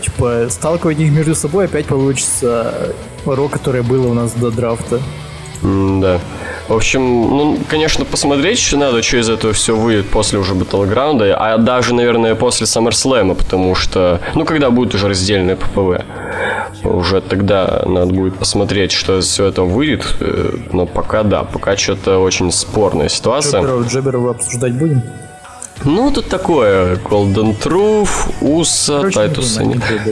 [0.00, 5.00] Типа, сталкивать их между собой опять получится Ро, которое было у нас до драфта.
[5.62, 6.20] Да.
[6.68, 11.22] В общем, ну, конечно, посмотреть еще надо, что из этого все выйдет после уже Battleground,
[11.36, 16.04] а даже, наверное, после SummerSlam, потому что, ну, когда будет уже раздельное ППВ,
[16.84, 21.76] уже тогда надо будет посмотреть, что из всего этого выйдет, э, но пока да, пока
[21.76, 23.60] что-то очень спорная ситуация.
[23.60, 25.02] Джоберов, Джоберова обсуждать будем?
[25.84, 28.08] Ну, тут такое, Golden Truth,
[28.40, 29.58] Уса, Тайтус.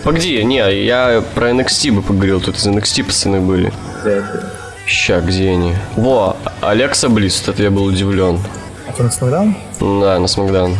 [0.03, 3.73] Погоди, не, я про NXT бы поговорил, тут из NXT пацаны были.
[4.05, 4.51] Да, да.
[4.87, 5.75] Ща, где они?
[5.97, 8.41] Во, Алекса Близ, это я был удивлен.
[8.89, 9.57] Это на Смакдаун?
[9.79, 10.77] Да, на Смакдаун.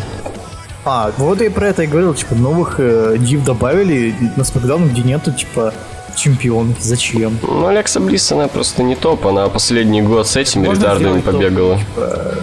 [0.85, 5.03] А, вот я про это и говорил, типа, новых э, див добавили на Смакдаун, где
[5.03, 5.73] нету, типа,
[6.17, 6.81] чемпионки.
[6.81, 7.39] Зачем?
[7.43, 11.75] Ну, Алекса Близ, она просто не топ, она последний год с этими Можно ретардами побегала.
[11.75, 12.37] Топ, типа...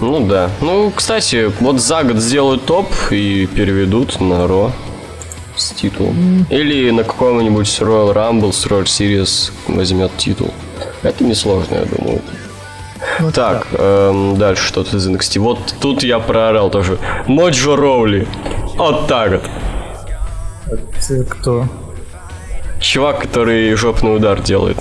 [0.00, 0.50] Ну да.
[0.60, 4.72] Ну, кстати, вот за год сделают топ и переведут на Ро
[5.56, 6.46] с титулом.
[6.50, 10.52] Или на каком-нибудь Royal Rumble, Royal Series возьмет титул.
[11.02, 12.20] Это несложно, я думаю.
[13.20, 15.38] Ну, так, эм, дальше что-то из NXT.
[15.40, 16.98] Вот тут я проорал тоже.
[17.26, 18.26] Моджо Роули.
[18.76, 19.42] Вот так вот.
[20.66, 21.66] Это кто?
[22.80, 24.78] Чувак, который жопный удар делает.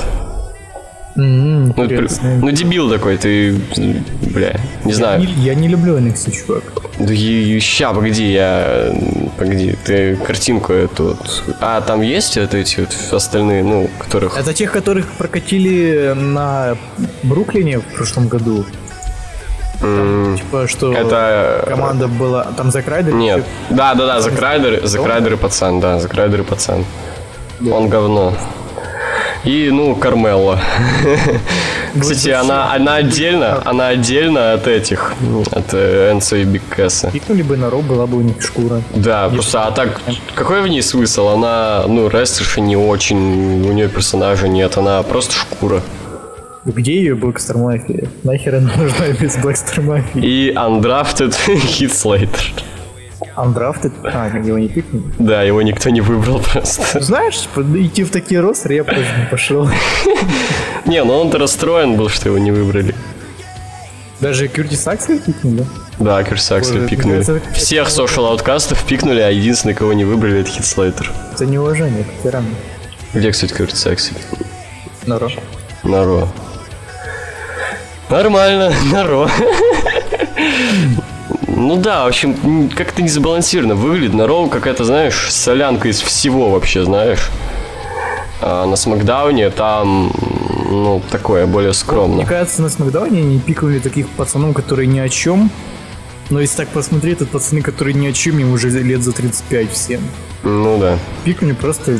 [1.17, 3.59] Mm, ну, ну, дебил такой, ты,
[4.21, 5.21] бля, не знаю.
[5.21, 6.63] Я не, я не люблю NXT, чувак.
[6.99, 7.15] Да
[7.59, 8.93] ща, погоди, я...
[9.35, 11.17] Погоди, ты картинку эту...
[11.59, 14.37] А, там есть вот эти вот остальные, ну, которых...
[14.37, 16.77] Это тех, которых прокатили на
[17.23, 18.63] Бруклине в прошлом году.
[19.79, 21.65] Там, mm, типа, что это...
[21.67, 22.43] команда была...
[22.55, 23.15] Там Зак Райдер?
[23.15, 23.43] Нет.
[23.71, 26.85] Да, да, да, Зак Райдер, Зак Райдер и пацан, да, Зак Райдер и пацан.
[27.59, 27.73] Да.
[27.73, 28.35] Он говно.
[29.47, 30.59] И, ну, Кармелла.
[31.97, 35.13] Кстати, она, она отдельно, она отдельно от этих,
[35.51, 37.09] от э, Энсо и Биг Кэса.
[37.11, 38.81] Пикнули бы на Роб, была бы у них шкура.
[38.93, 40.01] Да, просто, а так,
[40.35, 41.29] какой в ней смысл?
[41.29, 45.81] Она, ну, рестлерша не очень, у нее персонажа нет, она просто шкура.
[46.65, 48.09] Где ее Blackstar Mafia?
[48.23, 50.19] Нахер она нужна без Blackstar Mafia?
[50.21, 52.51] И Undrafted Hit Slater.
[53.35, 53.91] Undrafted?
[54.03, 55.03] А, его не пикнули?
[55.19, 56.99] Да, его никто не выбрал просто.
[57.01, 59.69] Знаешь, типа, идти в такие ростеры я просто не пошел.
[60.85, 62.95] Не, ну он-то расстроен был, что его не выбрали.
[64.21, 65.65] Даже Кюртис Аксель пикнули?
[65.99, 67.23] Да, Кюртис Аксель пикнули.
[67.53, 71.11] Всех social ауткастов пикнули, а единственный, кого не выбрали, это Хитслейтер.
[71.33, 72.55] Это неуважение к ветеранам.
[73.13, 74.17] Где, кстати, Кюртис Аксель?
[75.05, 75.29] На Ро.
[75.83, 76.27] На Ро.
[78.09, 79.29] Нормально, на Ро.
[81.57, 84.13] Ну да, в общем, как-то не сбалансированно выглядит.
[84.13, 87.31] На Роу какая-то, знаешь, солянка из всего вообще, знаешь.
[88.39, 90.11] А на Смакдауне там,
[90.69, 92.17] ну, такое, более скромно.
[92.17, 95.49] Мне кажется, на Смакдауне они пиковали таких пацанов, которые ни о чем.
[96.29, 99.71] Но если так посмотреть, это пацаны, которые ни о чем, им уже лет за 35
[99.71, 100.01] всем.
[100.43, 100.99] Ну да.
[101.25, 101.97] Пикнули просто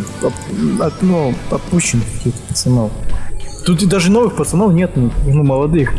[0.79, 2.91] от, ну, опущенных каких-то пацанов.
[3.65, 5.93] Тут и даже новых пацанов нет, ну, ну молодых,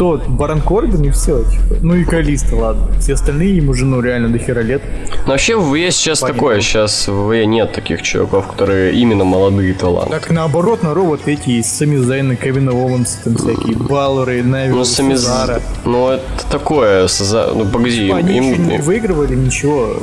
[0.00, 0.18] кто?
[0.28, 1.44] Барон Корбин и все.
[1.44, 1.76] Типа.
[1.82, 2.86] Ну и Калиста, ладно.
[3.00, 4.80] Все остальные ему жену реально до хера лет.
[5.26, 6.38] Но вообще в ВВЕ сейчас Понятно.
[6.38, 6.60] такое.
[6.62, 10.10] Сейчас в ВВЕ нет таких чуваков, которые именно молодые таланты.
[10.12, 14.84] Так наоборот, на робот эти есть Сами Зайна, Кевина Оуэнс, там всякие Баллеры, Нави, ну,
[14.84, 15.16] сами...
[15.16, 15.60] Сазара.
[15.84, 17.50] Ну это такое, Саза...
[17.54, 18.06] ну погоди.
[18.06, 18.68] Типа, они им...
[18.68, 19.96] не выигрывали ничего,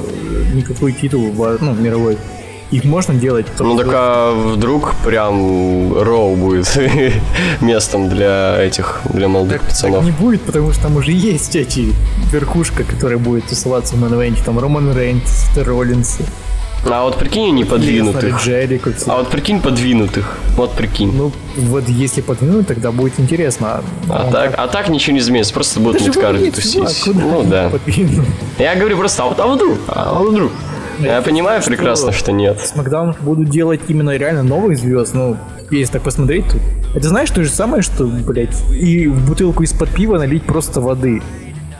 [0.53, 2.19] никакой титул ну, мировой.
[2.71, 3.47] Их можно делать.
[3.59, 6.67] Ну так а вдруг прям Роу будет
[7.61, 9.97] местом для этих, для молодых так, пацанов?
[9.97, 11.93] Так не будет, потому что там уже есть эти
[12.31, 16.19] верхушка, которая будет тусоваться в мейн там Роман Рейнс, Роллинс.
[16.85, 18.41] А вот прикинь, не подвинутых.
[18.41, 20.37] Джеррико, а вот прикинь подвинутых.
[20.55, 21.11] Вот прикинь.
[21.13, 23.83] Ну, вот если подвинуть, тогда будет интересно.
[24.09, 27.03] А, а так, так, а так ничего не изменится, просто будут мидкарды тусить.
[27.05, 27.69] Ну да.
[27.69, 28.25] Подвину.
[28.57, 29.77] Я говорю просто, а вот а вдруг?
[29.87, 30.51] А вдруг?
[30.99, 32.59] Я понимаю прекрасно, что нет.
[32.59, 35.37] Смакдаун будут делать именно реально новых звезд, ну,
[35.69, 36.61] если так посмотреть тут.
[36.95, 41.21] Это знаешь то же самое, что, блядь, и в бутылку из-под пива налить просто воды.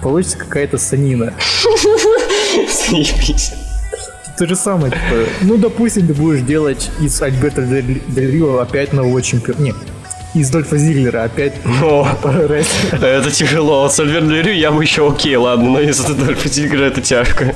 [0.02, 1.34] Получится какая-то санина.
[4.38, 9.20] То же самое, типа, ну, допустим, ты будешь делать из Альберта Дель Рио опять нового
[9.22, 9.60] чемпиона.
[9.60, 9.76] Нет,
[10.42, 11.54] из Дольфа Зиглера опять.
[11.84, 12.08] О,
[12.92, 13.84] это тяжело.
[13.84, 17.54] Вот Сальвер Лерю я бы еще окей, ладно, но из Дольфа Зиглера это тяжко.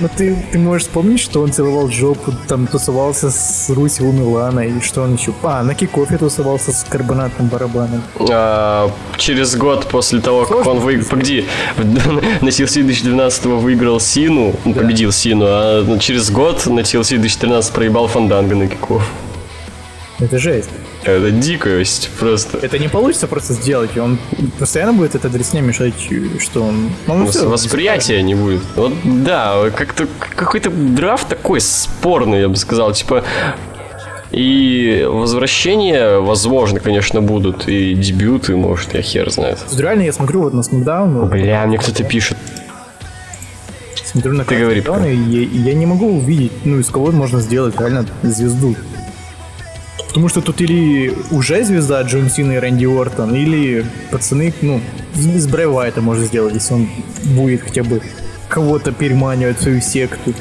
[0.00, 4.60] Ну ты, ты можешь вспомнить, что он целовал жопу, там тусовался с Руси у Милана,
[4.60, 5.32] и что он еще...
[5.42, 8.02] А, на кикофе тусовался с карбонатным барабаном.
[8.30, 10.64] А, через год после того, Сложно?
[10.64, 11.08] как он выиграл...
[11.08, 14.72] Погоди, на TLC 2012 выиграл Сину, да.
[14.72, 19.02] победил Сину, а через год на TLC 2013 проебал Фанданга на кикоф.
[20.18, 20.70] Это жесть.
[21.02, 22.58] Это дикость просто.
[22.58, 24.18] Это не получится просто сделать, он
[24.58, 25.94] постоянно будет это дресня мешать,
[26.38, 26.90] что он...
[27.06, 28.62] Ну, ну, все, восприятия не будет.
[28.76, 33.24] Вот да, как-то какой-то драфт такой спорный, я бы сказал, типа...
[34.30, 37.66] И возвращения, возможно, конечно, будут.
[37.66, 39.58] И дебюты, может, я хер знает.
[39.76, 41.28] Реально, я смотрю вот на Смакдаун.
[41.28, 42.38] Бля, мне кто-то пишет.
[44.04, 47.78] Смотрю на Ты говори, и я, я не могу увидеть, ну, из кого можно сделать
[47.78, 48.76] реально звезду.
[50.10, 54.80] Потому что тут или уже звезда Джон Сина и Рэнди Ортон, или пацаны, ну,
[55.14, 56.88] из Брэй Уайта можно сделать, если он
[57.26, 58.02] будет хотя бы
[58.48, 60.34] кого-то переманивать в свою секту.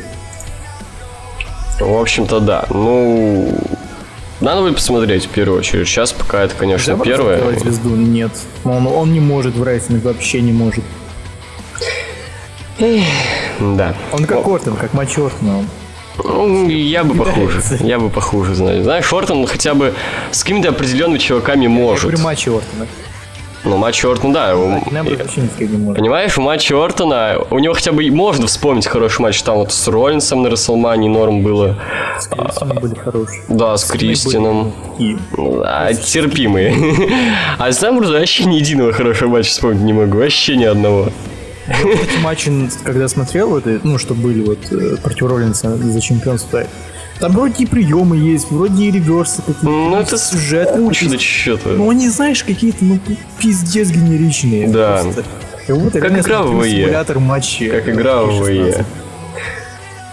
[1.79, 2.65] В общем-то, да.
[2.71, 3.55] Ну,
[4.41, 5.87] надо будет посмотреть в первую очередь.
[5.87, 7.59] Сейчас пока это, конечно, Нельзя первое.
[7.59, 7.95] звезду?
[7.95, 8.31] Нет.
[8.63, 10.83] Он, он не может в wrestling, вообще не может.
[12.79, 13.93] Да.
[14.13, 15.63] Он как Ортон, как матч Ортона.
[16.23, 17.61] Ну, я бы похуже.
[17.79, 18.83] Я бы похуже, знаю.
[18.83, 19.93] Знаешь, Шортон хотя бы
[20.31, 22.09] с какими-то определенными чуваками может.
[22.09, 22.87] При матче Ортона.
[23.65, 24.53] Ну, матч Ортона, да.
[24.89, 29.41] Понимаешь, в матче Ортона у него хотя бы можно вспомнить хороший матч.
[29.43, 31.75] Там вот с Роллинсом на Расселмане норм было.
[32.19, 33.43] С Кристианом были хорошие.
[33.49, 34.73] Да, с Кристианом.
[35.37, 36.75] Да, терпимые.
[37.57, 40.19] А сам вообще ни единого хорошего матча вспомнить не могу.
[40.19, 41.09] Вообще ни одного.
[41.83, 42.51] Вот эти матчи,
[42.83, 46.65] когда смотрел, это, ну, что были вот э, против Роллинса за чемпионство,
[47.19, 49.65] там вроде и приемы есть, вроде и реверсы какие-то.
[49.65, 50.71] Ну, это сюжет.
[50.71, 51.69] Кучно что-то.
[51.69, 52.99] Ну, они, знаешь, какие-то, ну,
[53.39, 54.67] пиздец генеричные.
[54.67, 55.01] Да.
[55.03, 55.25] Просто.
[55.67, 56.71] Как, будто как игра в ВЕ.
[56.71, 57.69] Симулятор матчей.
[57.69, 58.85] Как игра в ВЕ.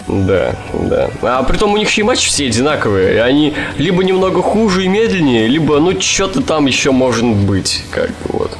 [0.08, 1.10] Да, да.
[1.22, 3.14] А при том у них еще и матчи все одинаковые.
[3.14, 7.84] И они либо немного хуже и медленнее, либо, ну, что-то там еще может быть.
[7.90, 8.58] Как бы вот.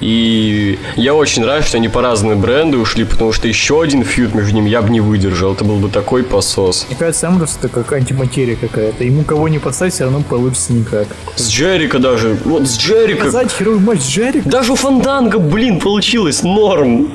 [0.00, 4.34] И я очень рад, что они по разные бренды ушли, потому что еще один фьюд
[4.34, 5.54] между ними я бы не выдержал.
[5.54, 6.86] Это был бы такой посос.
[6.88, 9.04] Мне кажется, Эмбрус это как антиматерия какая-то.
[9.04, 11.08] Ему кого не поставить, все равно получится никак.
[11.36, 12.38] С Джерика даже.
[12.44, 13.18] Вот с Джерика.
[13.18, 14.48] Показать херовый матч с Джерика.
[14.48, 17.10] Даже у Фанданга, блин, получилось норм.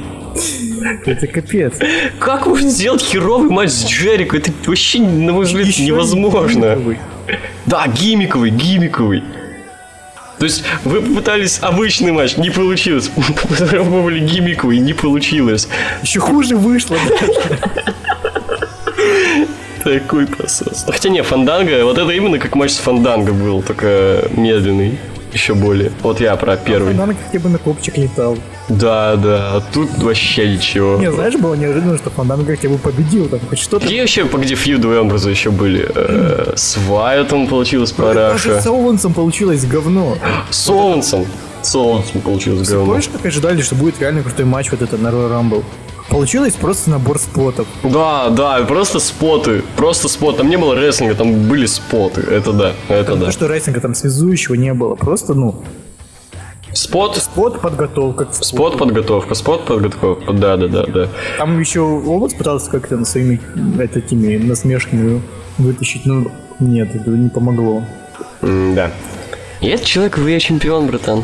[1.05, 1.73] Это капец.
[2.19, 4.37] Как можно сделать херовый матч с Джерико?
[4.37, 6.77] Это вообще, на мой взгляд, невозможно.
[7.65, 9.23] Да, гимиковый, гимиковый.
[10.39, 13.09] То есть вы попытались обычный матч, не получилось.
[13.49, 15.67] Попробовали гиммиковый, не получилось.
[16.01, 16.97] Еще хуже вышло.
[19.83, 20.85] Такой посос.
[20.87, 24.97] Хотя не, Фанданга, вот это именно как матч с Фанданго был, только медленный
[25.33, 25.91] еще более.
[26.01, 26.93] Вот я про первый.
[26.93, 28.37] Фанданга хотя бы на копчик летал.
[28.69, 30.97] Да, да, а тут вообще ничего.
[30.97, 33.83] Не, знаешь, было неожиданно, что Фанданга хотя бы победил, там хоть что-то.
[33.83, 35.89] Какие вообще, по где фьюды у Эмброза еще были?
[35.93, 38.47] Э, с Вайотом получилось параша.
[38.49, 40.17] Даже с Оуэнсом получилось говно.
[40.49, 41.25] С Оуэнсом?
[41.61, 42.85] С Оуэнсом получилось говно.
[42.85, 45.63] Помнишь, как ожидали, что будет реально крутой матч вот этот на Royal Rumble?
[46.13, 47.65] Получилось просто набор спотов.
[47.81, 49.63] Да, да, просто споты.
[49.75, 50.37] Просто спот.
[50.37, 52.21] Там не было рестлинга, там были споты.
[52.21, 53.25] Это да, это там да.
[53.25, 54.93] То, что рестлинга там связующего не было.
[54.93, 55.63] Просто, ну,
[56.71, 57.17] Спот.
[57.17, 58.27] Спот подготовка.
[58.31, 60.33] Спот подготовка, спот подготовка.
[60.33, 61.07] Да, да, да, да.
[61.39, 63.41] Там еще Овод пытался как-то на своими
[63.79, 65.19] этими насмешками
[65.57, 66.27] вытащить, но
[66.59, 67.83] нет, это не помогло.
[68.43, 68.91] М да.
[69.61, 71.23] И этот человек вы чемпион, братан.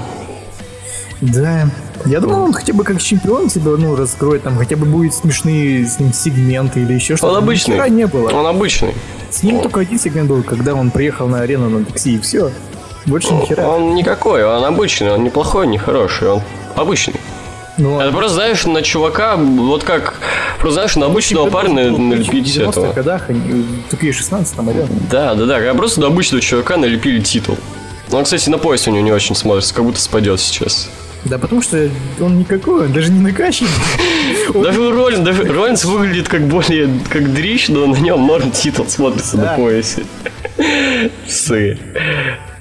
[1.22, 1.70] Да.
[2.06, 5.86] Я думал, он хотя бы как чемпион тебя, ну, раскроет, там хотя бы будет смешные
[5.86, 7.34] с ним сегменты или еще что-то.
[7.34, 7.74] Он обычный.
[7.74, 8.30] Вчера не было.
[8.30, 8.94] Он обычный.
[9.30, 9.64] С ним он...
[9.64, 12.52] только один сегмент был, когда он приехал на арену на такси, и все.
[13.06, 13.68] Больше ни хера.
[13.68, 16.42] Он никакой, он обычный, он неплохой, не хороший, он
[16.76, 17.16] обычный.
[17.78, 20.16] Ну, это просто, знаешь, на чувака, вот как,
[20.60, 22.92] просто, знаешь, на обычного парня налепить этого.
[22.92, 23.28] В годах,
[23.90, 24.86] такие 16 там, алё.
[25.10, 27.58] Да, да, да, просто на обычного чувака налепили титул.
[28.12, 30.90] Ну, он, кстати, на поясе у него не очень смотрится, как будто спадет сейчас.
[31.26, 31.90] Да потому что
[32.22, 33.70] он никакой, он даже не накачанный.
[34.54, 38.88] Даже у Роллинс, даже Роллинс выглядит как более, как дрищ, но на нем норм титул
[38.88, 40.04] смотрится на поясе.
[41.28, 41.78] Сы.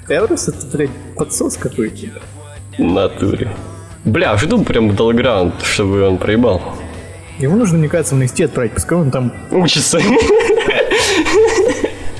[0.08, 2.20] Эврос это, блядь, подсос какой-то.
[2.78, 3.54] Натуре.
[4.04, 6.60] Бля, жду прям Battleground, чтобы он проебал.
[7.38, 9.32] Ему нужно, мне кажется, в Несте отправить, пускай он там...
[9.50, 10.00] Учится.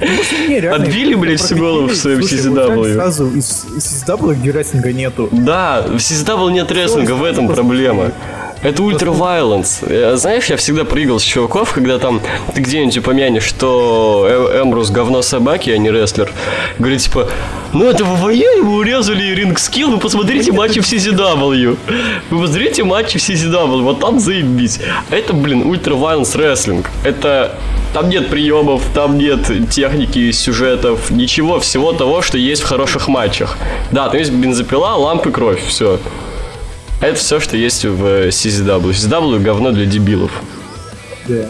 [0.00, 2.94] Отбили, блядь, всю голову в своем CZW.
[2.94, 5.28] Сразу из CZW, где рестлинга нету.
[5.32, 8.12] Да, в CZW нет рестлинга, в этом проблема.
[8.62, 10.16] Это ультра violence.
[10.16, 12.20] Знаешь, я всегда прыгал с чуваков, когда там
[12.54, 16.32] ты где-нибудь упомянешь, что э, Эмбрус говно собаки, а не рестлер.
[16.78, 17.28] Говорит, типа,
[17.72, 21.78] ну это ВВЕ, ему урезали ринг скилл, вы посмотрите матчи в CZW.
[22.30, 24.80] Вы посмотрите матчи в CZW, вот там заебись.
[25.10, 26.90] Это, блин, ультра violence рестлинг.
[27.04, 27.54] Это
[27.94, 33.56] там нет приемов, там нет техники, сюжетов, ничего, всего того, что есть в хороших матчах.
[33.92, 36.00] Да, там есть бензопила, лампы, кровь, все.
[37.00, 38.90] Это все, что есть в CZW.
[38.90, 40.32] CZW говно для дебилов.
[41.28, 41.46] Да.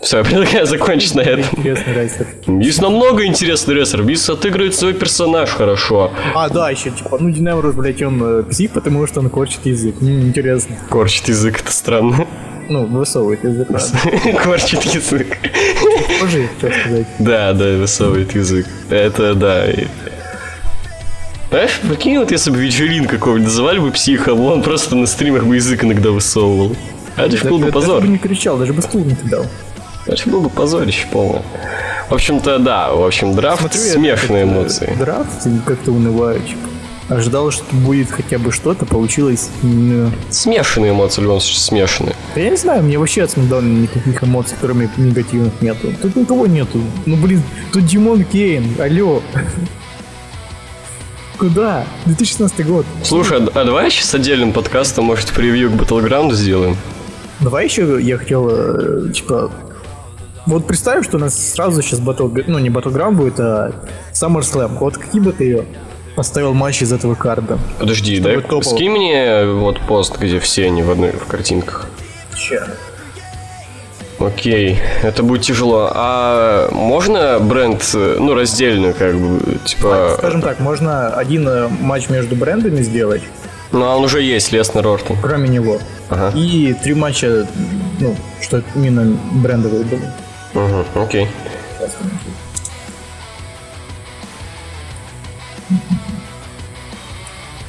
[0.00, 1.44] Все, я предлагаю закончить на этом.
[1.58, 2.26] Интересный рейсер.
[2.46, 4.06] Есть намного интересных рейсеров.
[4.06, 6.12] Бис отыгрывает свой персонаж хорошо.
[6.34, 9.96] А, да, еще, типа, ну, Динамрус, блядь, он э, потому что он корчит язык.
[10.00, 10.76] М, интересно.
[10.88, 12.26] Корчит язык, это странно.
[12.68, 13.68] Ну, высовывает язык.
[14.42, 15.26] Корчит язык.
[16.20, 17.06] Позже, так сказать.
[17.18, 18.66] Да, да, высовывает язык.
[18.90, 19.66] Это, да.
[21.50, 25.56] Знаешь, прикинь, вот если бы вечерин какого-нибудь называли бы психом, он просто на стримах бы
[25.56, 26.76] язык иногда высовывал.
[27.16, 27.96] А это же был бы позор.
[27.96, 29.46] Даже бы не кричал, даже бы стул не кидал.
[30.06, 31.42] Это был бы позорище полное.
[32.10, 34.94] В общем-то, да, в общем, драфт Смотрю, смешанные эмоции.
[34.98, 36.68] Драфт как-то унываю, типа.
[37.08, 39.48] Ожидал, что будет хотя бы что-то, получилось...
[40.28, 42.14] Смешанные эмоции, в любом случае, смешанные.
[42.36, 45.88] Я не знаю, мне вообще от Смакдауна никаких эмоций, кроме негативных, нету.
[46.02, 46.82] Тут никого нету.
[47.06, 49.22] Ну, блин, тут Димон Кейн, алло.
[51.38, 51.84] Куда?
[52.06, 52.84] 2016 год.
[53.04, 56.76] Слушай, а, а давай сейчас отдельным подкастом, может, превью к Battleground сделаем?
[57.40, 59.52] Давай еще я хотел, э, типа,
[60.46, 63.70] вот представь, что у нас сразу сейчас Battle, ну не Battleground будет, а
[64.12, 64.78] SummerSlam.
[64.78, 65.64] Вот какие бы ты ее
[66.16, 67.58] поставил матч из этого карда?
[67.78, 71.86] Подожди, дай скинь мне вот пост, где все они в одной в картинках.
[72.34, 72.66] Че?
[74.18, 75.90] Окей, это будет тяжело.
[75.94, 80.14] А можно бренд, ну, раздельно, как бы, типа...
[80.18, 83.22] Скажем так, можно один э, матч между брендами сделать.
[83.70, 85.16] Ну, а он уже есть, Леснер Ортон.
[85.22, 85.78] Кроме него.
[86.08, 86.36] Ага.
[86.36, 87.46] И три матча,
[88.00, 90.10] ну, что именно брендовые были.
[90.54, 91.28] Угу, окей.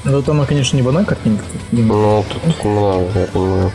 [0.05, 1.43] Ну, там, конечно, не в одной картинке.
[1.71, 3.71] Ну, тут много, я понимаю.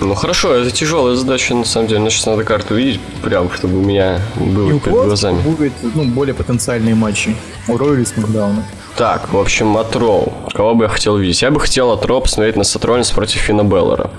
[0.00, 2.00] Ну хорошо, это тяжелая задача, на самом деле.
[2.00, 5.40] Мне сейчас надо карту видеть, прям, чтобы у меня было и перед глазами.
[5.40, 7.36] будет ну, более потенциальные матчи.
[7.68, 8.64] У Raw или SmackDown а.
[8.96, 10.32] Так, в общем, от Raw.
[10.52, 11.42] Кого бы я хотел видеть?
[11.42, 14.10] Я бы хотел от Raw посмотреть на Сет Роллинс против Финна Балора.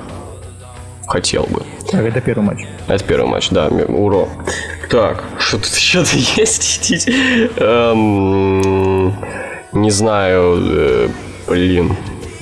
[1.08, 1.62] Хотел бы.
[1.92, 2.66] Так, это первый матч.
[2.88, 4.28] Это первый матч, да, у Raw.
[4.90, 7.08] Так, что тут еще-то есть?
[7.58, 9.14] Эм,
[9.72, 11.10] не знаю, э,
[11.48, 11.96] блин.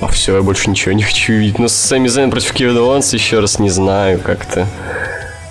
[0.04, 1.58] А все, я больше ничего не хочу видеть.
[1.58, 4.66] Но Сами Зайн против Кевина Оуэнса еще раз не знаю как-то.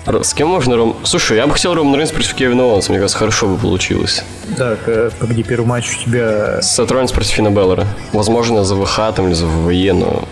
[0.06, 0.96] С кем можно Ром...
[1.02, 4.22] Слушай, я бы хотел Роман Рейнс против Кевина Уанса, мне кажется, хорошо бы получилось.
[4.56, 6.60] Так, э, погоди, первый матч у тебя...
[6.62, 7.86] Сет Роллинс против Фина Беллера.
[8.12, 10.22] Возможно, за ВХ там или за ВВЕ, но...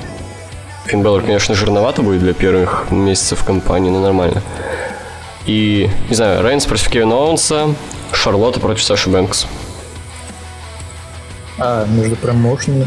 [0.85, 4.43] Фин Беллер, конечно, жирновато будет для первых месяцев компании, но нормально.
[5.47, 7.75] И, не знаю, Рейнс против Кевина Оуэнса,
[8.13, 9.47] Шарлотта против Саши Бэнкс.
[11.59, 12.87] А, между промоушенами?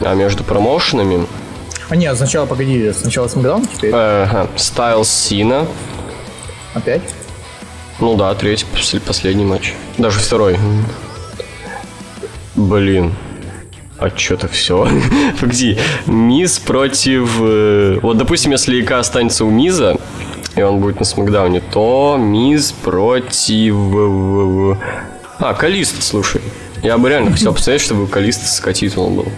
[0.00, 1.26] А между промоушенами...
[1.88, 3.92] А нет, сначала, погоди, сначала Смакдаун теперь?
[3.94, 5.66] Ага, Стайлс Сина.
[6.74, 7.02] Опять?
[8.00, 8.66] Ну да, третий,
[9.06, 9.72] последний матч.
[9.96, 10.58] Даже второй.
[12.54, 13.14] Блин.
[13.98, 14.88] А что-то все.
[15.40, 15.78] Погоди.
[16.06, 17.36] Миз против...
[17.40, 19.96] Э, вот, допустим, если ИК останется у Миза,
[20.54, 23.74] и он будет на Смакдауне, то Миз против...
[25.38, 26.42] А, Калист, слушай.
[26.82, 29.28] Я бы реально хотел посмотреть, чтобы Калист с титулом был.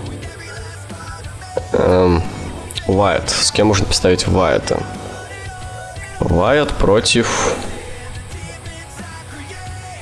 [1.78, 2.22] Эм,
[2.86, 3.30] Вайт.
[3.30, 4.82] С кем можно поставить Вайта?
[6.20, 7.54] Вайт против...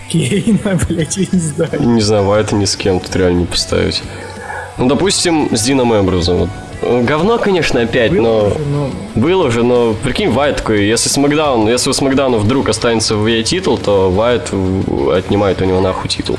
[0.08, 1.82] Кейна, блядь, я не знаю.
[1.82, 4.02] Не знаю, Вайта ни с кем тут реально не поставить.
[4.78, 6.50] Ну, допустим, с Дином Эмбрузом.
[6.82, 8.46] Говно, конечно, опять, было но...
[8.46, 8.90] Уже, но...
[9.14, 13.78] Было уже, но прикинь, Вайт такой, если Смакдаун, если у Смакдауна вдруг останется в титул,
[13.78, 14.52] то Вайт
[15.12, 16.38] отнимает у него нахуй титул.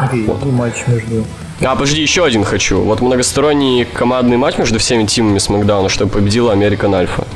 [0.00, 0.44] Okay, вот.
[0.44, 1.24] матч между...
[1.64, 2.80] А, подожди, еще один хочу.
[2.80, 7.26] Вот многосторонний командный матч между всеми тимами Смакдауна, чтобы победила Американ Альфа.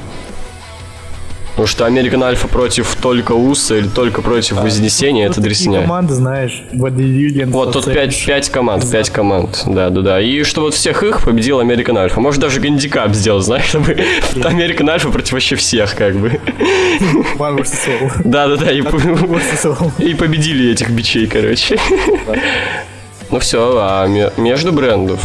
[1.50, 5.80] Потому что American Альфа против только Уса или только против а, Вознесения, это дресня.
[5.80, 6.62] команды, знаешь,
[7.50, 10.20] Вот тут 5, 5 команд, 5 команд, да, да, да.
[10.20, 12.20] И что вот всех их победил American Альфа.
[12.20, 13.92] Может даже гандикап сделать, знаешь, чтобы
[14.34, 16.38] American Альфа против вообще всех, как бы.
[17.38, 21.78] One versus Да, да, да, и, и победили этих бичей, короче.
[23.36, 24.06] Ну все, а
[24.38, 25.20] между брендов?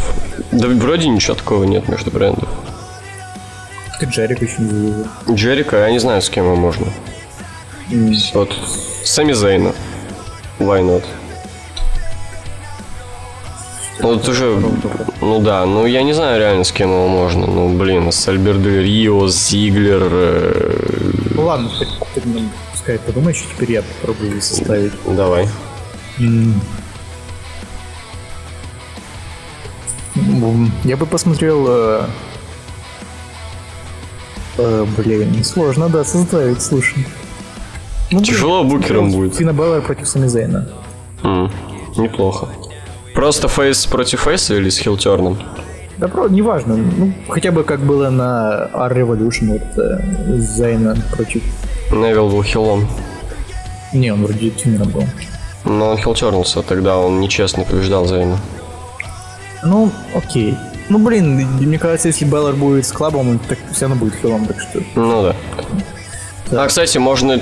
[0.51, 2.49] Да вроде ничего такого нет между брендов.
[4.01, 5.05] Ты Джерика еще не завезли.
[5.29, 6.87] Джерика, я не знаю, с кем его можно.
[7.89, 8.13] Mm.
[8.33, 8.53] Вот.
[9.05, 9.71] Сами Зейна.
[10.59, 11.05] Why not?
[13.99, 14.61] Ну, это уже...
[15.21, 17.47] Ну да, ну я не знаю реально, с кем его можно.
[17.47, 20.09] Ну, блин, с Альбердо Рио, Зиглер...
[20.11, 21.11] Э...
[21.35, 21.85] Ну ладно, ты,
[22.19, 22.21] ты,
[22.73, 24.91] пускай подумай, еще теперь я попробую составить.
[25.07, 25.47] Давай.
[26.19, 26.55] Mm.
[30.83, 32.05] Я бы посмотрел э,
[34.57, 37.05] Э, блин, сложно, да, составить, слушай.
[38.11, 39.35] Ну, Тяжело блин, букером будет.
[39.35, 40.67] Фина Беллар против Самизейна.
[41.23, 41.49] Mm,
[41.97, 42.47] неплохо.
[43.15, 45.37] Просто фейс против фейса или с хилтерном?
[45.97, 46.75] Да, про, неважно.
[46.75, 51.41] Ну, хотя бы как было на R Revolution, вот э, Зейна против...
[51.91, 52.87] Невил был heel ом.
[53.93, 55.03] Не, он вроде tweener ом был.
[55.65, 58.37] Но он heel turn улся, тогда он нечестно побеждал Зейна.
[59.63, 60.57] Ну, окей.
[60.89, 64.35] Ну, блин, мне кажется, если Балор будет с Club ом, так все равно будет heel
[64.35, 64.81] ом, так что...
[64.95, 65.35] Ну да.
[66.51, 66.63] Да.
[66.65, 67.39] А, кстати, можно,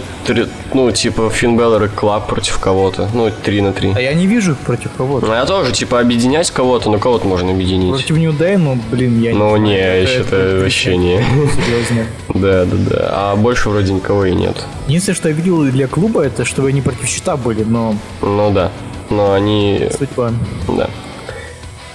[0.73, 3.09] ну, типа, Финн Балор и Club против кого-то.
[3.11, 3.93] Ну, 3 на 3.
[3.95, 5.25] А я не вижу против кого-то.
[5.25, 7.89] Ну, я тоже, типа, объединять кого-то, но кого-то можно объединить.
[7.89, 11.17] Против New Day, ну, блин, я ну, не Ну, не, я считаю, вообще не.
[11.17, 12.05] Серьезно.
[12.35, 13.09] Да, да, да.
[13.11, 14.55] А больше вроде никого и нет.
[14.87, 17.95] Единственное, что я видел для клуба, это чтобы они против щита были, но...
[18.21, 18.71] Ну, да.
[19.09, 19.89] Но они...
[19.97, 20.31] Судьба.
[20.67, 20.87] Да.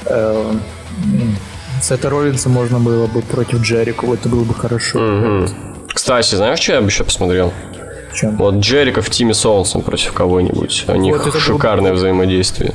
[0.07, 0.53] Э,
[1.83, 5.47] Сета Роллинса можно было бы против Джерика, вот это было бы хорошо.
[5.93, 7.53] Кстати, знаешь, что я бы еще посмотрел?
[8.15, 8.37] Чем?
[8.37, 10.85] Вот Джерика в тиме Солнцем против кого-нибудь.
[10.89, 11.99] У них вот шикарное было...
[11.99, 12.75] взаимодействие.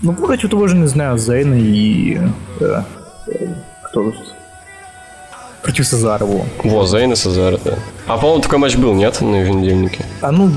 [0.00, 2.20] Ну, против того же, не знаю, Зейна и...
[2.58, 2.84] Да.
[3.84, 4.34] Кто тут?
[5.62, 6.44] Против Сезара, во.
[6.64, 7.74] Во, Зейна Сезара, да.
[8.06, 10.04] А, по-моему, такой матч был, нет, на еженедельнике?
[10.20, 10.50] А ну,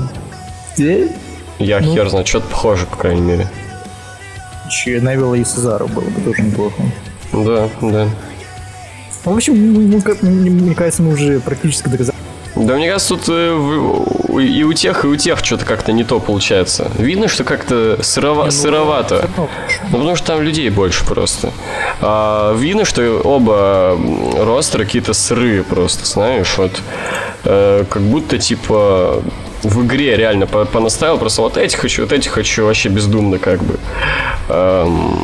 [0.74, 1.12] где?
[1.58, 1.94] Я ну...
[1.94, 3.48] хер знаю, что-то похоже, по крайней мере.
[4.70, 6.82] Че Невилла и Сезару было бы тоже неплохо.
[7.32, 8.08] Да, да.
[9.24, 12.16] В общем, ну, как, мне кажется, мы уже практически доказали.
[12.54, 16.20] Да, мне кажется, тут э, и у тех, и у тех что-то как-то не то
[16.20, 16.90] получается.
[16.96, 19.28] Видно, что как-то сырова, ну, сыровато.
[19.36, 19.48] Ну,
[19.92, 21.52] потому что там людей больше просто.
[22.00, 23.98] А, видно, что оба
[24.38, 26.80] ростеры какие-то сырые просто, знаешь, вот.
[27.44, 29.22] Э, как будто типа
[29.68, 33.78] в игре реально понаставил, просто вот эти хочу, вот эти хочу, вообще бездумно как бы.
[34.48, 35.18] Эм,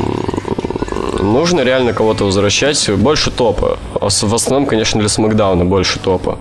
[1.20, 2.90] нужно реально кого-то возвращать.
[2.90, 3.78] Больше топа.
[3.95, 6.38] А в основном, конечно, для Смакдауна больше топа.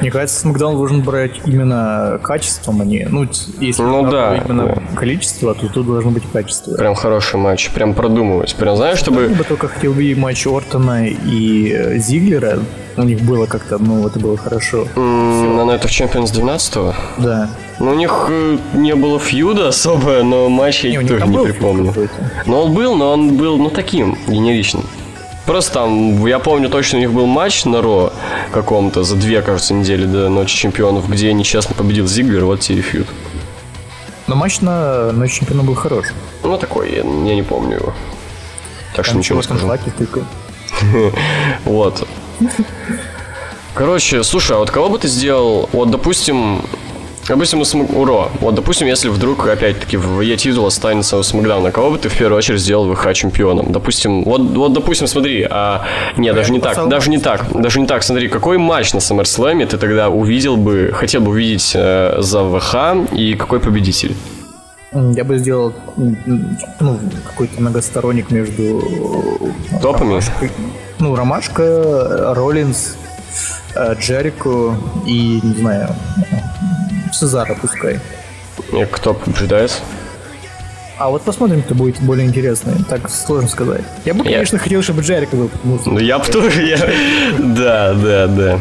[0.00, 3.06] Мне кажется, Смакдаун должен брать именно качеством, а не...
[3.08, 3.26] Ну,
[3.60, 4.82] если ну, да, именно да.
[4.96, 6.74] количество, то тут должно быть качество.
[6.76, 8.54] Прям хороший матч, прям продумывать.
[8.56, 9.22] Прям знаешь, чтобы...
[9.22, 12.58] Я бы только хотел видеть матч Ортона и э, Зиглера.
[12.96, 14.86] У них было как-то, ну, это было хорошо.
[14.94, 16.94] Mm, на это в Champions 12 -го?
[17.18, 17.48] Да.
[17.80, 21.92] Ну, у них э, не было фьюда особо, но матч я тоже не припомню.
[22.46, 24.84] Но он был, но он был, ну, таким, генеричным.
[25.46, 28.12] Просто там, я помню точно, у них был матч на Ро
[28.50, 33.06] каком-то за две, кажется, недели до Ночи Чемпионов, где нечестно победил Зиглер, вот тебе фьюд.
[34.26, 36.06] Но матч на Ночи Чемпионов был хорош.
[36.42, 37.94] Ну, такой, я, я не помню его.
[38.94, 39.70] Так что ничего не скажу.
[41.64, 42.06] Вот.
[43.74, 46.64] Короче, слушай, а вот кого бы ты сделал, вот, допустим,
[47.28, 47.90] Допустим, у Смак...
[47.96, 48.30] Уро.
[48.40, 52.16] Вот, допустим, если вдруг, опять-таки, в Е титул останется у Смакдауна, кого бы ты в
[52.16, 53.72] первую очередь сделал ВХ чемпионом?
[53.72, 55.86] Допустим, вот, вот допустим, смотри, а...
[56.16, 59.64] Не, даже не так, даже не так, даже не так, смотри, какой матч на SummerSlam
[59.66, 62.74] ты тогда увидел бы, хотел бы увидеть э, за ВХ
[63.12, 64.14] и какой победитель?
[64.92, 68.80] Я бы сделал ну, какой-то многосторонник между
[69.80, 70.10] топами.
[70.10, 70.50] Ромашкой,
[71.00, 72.96] ну, Ромашка, Роллинс,
[73.74, 75.88] э, Джерико и, не знаю,
[77.14, 78.00] Сезара пускай.
[78.72, 79.80] И кто побеждает?
[80.96, 82.74] А вот посмотрим, кто будет более интересный.
[82.88, 83.82] Так сложно сказать.
[84.04, 84.62] Я бы, конечно, я...
[84.62, 85.50] хотел, чтобы Джерика был.
[85.64, 86.78] Ну, я бы тоже, я...
[87.38, 88.60] Да, да, да.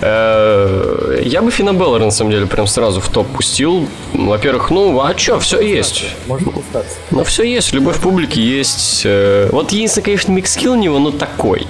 [0.00, 3.88] Э, я бы Фина Беллера, на самом деле, прям сразу в топ пустил.
[4.12, 6.04] Во-первых, ну, а чё, все есть.
[6.26, 6.96] Можно пускаться.
[7.10, 9.02] Ну, все есть, любовь публики есть.
[9.04, 11.66] Э, вот единственное, конечно, микскилл у него, но такой.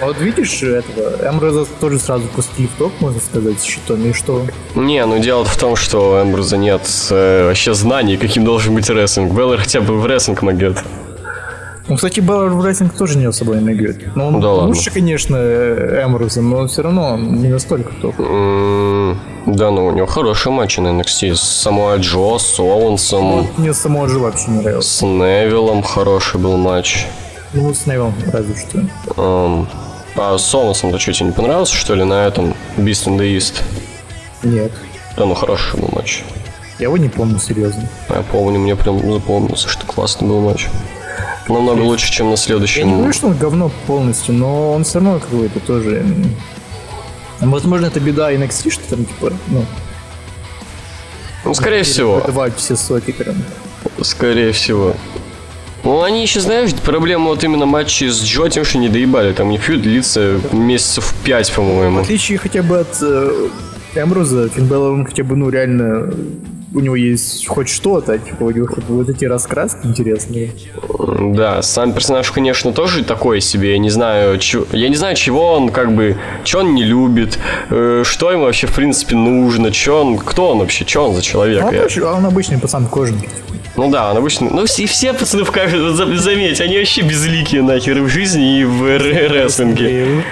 [0.00, 4.12] А вот видишь этого, Эмброза тоже сразу пустили в топ, можно сказать, с щитом, и
[4.12, 4.42] что?
[4.74, 9.32] Не, ну дело в том, что Эмброза нет э, вообще знаний, каким должен быть рестлинг.
[9.32, 10.78] Беллер хотя бы в рестлинг могет.
[11.88, 14.14] Ну, кстати, Беллар в рейтинг тоже не особо иногрит.
[14.14, 14.92] Ну, он да лучше, ладно.
[14.92, 18.14] конечно, Эмброза, но все равно он не настолько топ.
[18.20, 21.34] М, Да, ну у него хорошие матчи на NXT.
[21.34, 24.98] С Самуа Джо, с Оуэнсом, Вот мне самого же вообще не нравился.
[24.98, 27.06] с Невиллом хороший был матч.
[27.54, 28.80] Ну, с Невилом разве что.
[29.16, 29.66] Эм,
[30.20, 33.62] А с Оуэнсом-то что, тебе не понравился, что ли, на этом Beast in the East?
[34.42, 34.72] Нет.
[35.16, 36.22] Да, ну хороший был матч.
[36.78, 37.88] Я его не помню, серьезно.
[38.08, 40.66] Я помню, мне прям запомнился, что классный был матч.
[41.48, 42.96] Намного лучше, чем на Я не следующем.
[42.96, 45.98] говорю, что он говно полностью, но он все равно какой-то тоже...
[46.00, 46.34] м,
[47.40, 49.64] Возможно, это беда NXT, что там, типа, ну,
[51.44, 52.16] Ну, скорее всего.
[52.16, 53.36] выдавать все соки прям.
[54.02, 54.94] Скорее всего.
[55.88, 59.32] Ну, они еще, знаешь, проблема вот именно матчей с Джо, тем, что не доебали.
[59.32, 62.00] Там не фьюд длится месяцев 5, В по-моему.
[62.00, 63.48] отличие хотя бы от э,
[63.94, 66.12] Эмброза, Финн Беллар, он хотя бы, ну, реально,
[66.74, 70.50] у него есть хоть что-то, типа, у него хоть вот эти раскраски интересные.
[71.34, 73.72] Да, сам персонаж, конечно, тоже такой себе.
[73.72, 77.38] Я не знаю, чё- я не знаю, чего он как бы, что он не любит,
[77.70, 81.22] э, что ему вообще в принципе нужно, что он, кто он вообще, что он за
[81.22, 81.62] человек.
[81.62, 83.30] А он, Я- обычный- он обычный пацан кожанки.
[83.78, 85.52] Ну да, он обычно, ну все, все пацаны в
[85.94, 90.24] за- заметь, они вообще безликие нахер и в жизни и в рестлинге.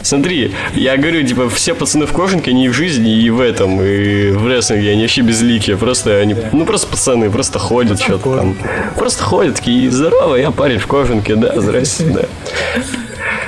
[0.00, 3.78] Смотри, я говорю, типа, все пацаны в кожанке, они и в жизни, и в этом,
[3.80, 8.56] и в рестлинге, они вообще безликие, просто они, ну просто пацаны, просто ходят что-то там.
[8.96, 12.22] Просто ходят такие, здорово, я парень в кожанке, да, здрасте, да.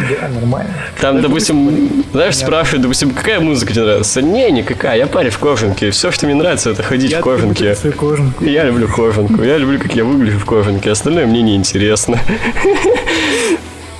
[0.00, 0.70] Да, нормально.
[1.00, 4.22] Там, допустим, знаешь, спрашивают, допустим, какая музыка тебе нравится?
[4.22, 7.74] Не, никакая, я парень в кожанке, все, что мне нравится, это ходить Я в кожанке.
[7.96, 8.44] кожанку.
[8.44, 12.18] Я люблю кожанку, я люблю, как я выгляжу в кожанке, остальное мне не интересно.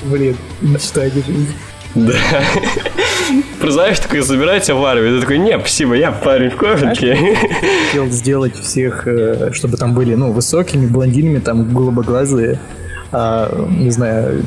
[0.03, 1.55] Блин, мечтайте жизнь.
[1.95, 2.13] Да.
[3.61, 7.17] Просто знаешь, такой забирайте в армию, ты такой, не, спасибо, я парень в кожанке.
[7.87, 12.59] Хотел сделать всех, э, чтобы там были, ну, высокими, блондинами, там, голубоглазые.
[13.13, 14.43] А, не знаю,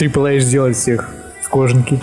[0.00, 1.10] H сделать всех
[1.42, 2.00] в кожанке.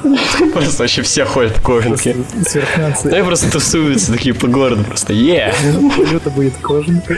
[0.54, 2.16] Просто вообще все ходят в кожанке.
[2.48, 3.14] Сверхнация.
[3.14, 5.54] Они просто тусуются такие по городу, просто, е,
[5.98, 7.18] Валюта будет кожанка.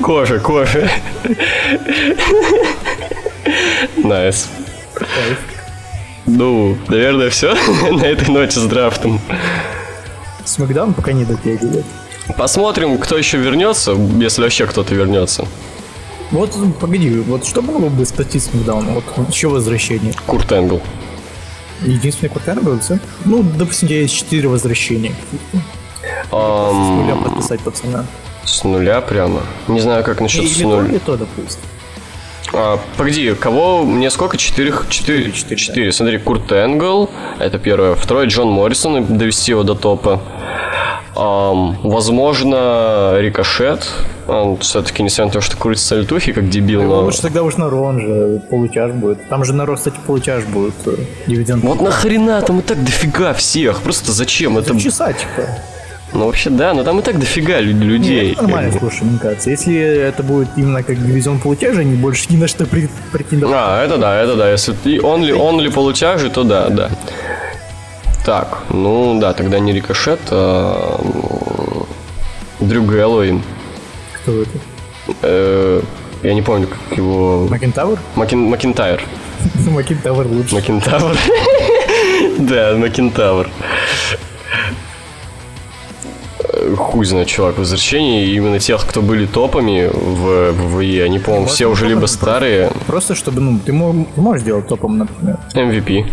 [0.00, 0.90] кожа, кожа.
[3.96, 4.48] Nice.
[6.26, 7.54] Ну, наверное, все
[7.90, 9.20] на этой ноте с драфтом.
[10.44, 11.84] Смакдаун пока не дотягивает.
[12.36, 15.46] Посмотрим, кто еще вернется, если вообще кто-то вернется.
[16.30, 16.50] Вот,
[16.80, 18.86] погоди, вот что могло бы спасти Смакдаун?
[18.86, 20.12] Вот еще возвращение.
[20.26, 20.80] Курт Энгл.
[21.82, 22.98] Единственный квартал был, все?
[23.24, 25.12] Ну, допустим, есть четыре возвращения.
[26.30, 28.04] С нуля подписать пацана.
[28.44, 29.40] с нуля прямо.
[29.66, 30.88] Не знаю, как насчет с Или то, нуля.
[30.88, 31.60] или то, допустим.
[32.52, 33.82] А, погоди, кого?
[33.84, 34.36] Мне сколько?
[34.36, 34.72] Четыре?
[34.88, 35.32] Четыре.
[35.32, 35.92] Четыре, Четыре.
[35.92, 37.08] Смотри, Курт Энгл,
[37.38, 37.94] это первое.
[37.94, 40.20] Второе, Джон Моррисон, и довести его до топа.
[41.16, 43.88] Ам, возможно, Рикошет.
[44.30, 47.00] Он все-таки, несмотря на то, что крутится сальтухи, как дебил, Ну, но...
[47.02, 49.28] лучше тогда уж на Рон же получаж будет.
[49.28, 50.74] Там же на Рон, кстати, получаж будет.
[50.86, 50.94] э,
[51.26, 51.64] Дивиденд.
[51.64, 53.80] Вот нахрена там и так дофига всех?
[53.82, 54.56] Просто зачем?
[54.58, 54.78] Это...
[54.78, 55.48] часа, типа.
[56.12, 58.32] Ну, вообще, да, но там и так дофига лю- людей.
[58.32, 59.50] Это нормально, слушай, мне кажется.
[59.50, 63.56] Если это будет именно как дивизион получажа, они больше ни на что претендовать.
[63.56, 64.50] А, это да, это да.
[64.50, 66.90] Если ты он ли, он ли получажи, то да, да.
[68.26, 71.00] Так, ну да, тогда не Рикошет, а
[72.60, 73.42] Дрю Гэллоуин.
[74.22, 75.82] Кто это?
[76.22, 77.46] Я не помню, как его...
[77.50, 77.98] Макентавр?
[78.14, 79.02] Макин, Макинтайр.
[79.70, 80.54] Макентавр лучше.
[80.54, 81.16] Макинтавр.
[82.38, 83.48] Да, Макинтавр.
[86.52, 91.66] Э, Хуй знает, чувак, возвращение именно тех, кто были топами в ВВЕ, они, по-моему, все
[91.66, 92.70] уже либо старые.
[92.86, 96.04] Просто чтобы, ну, ты мо- ты можешь делать топом, например, MVP.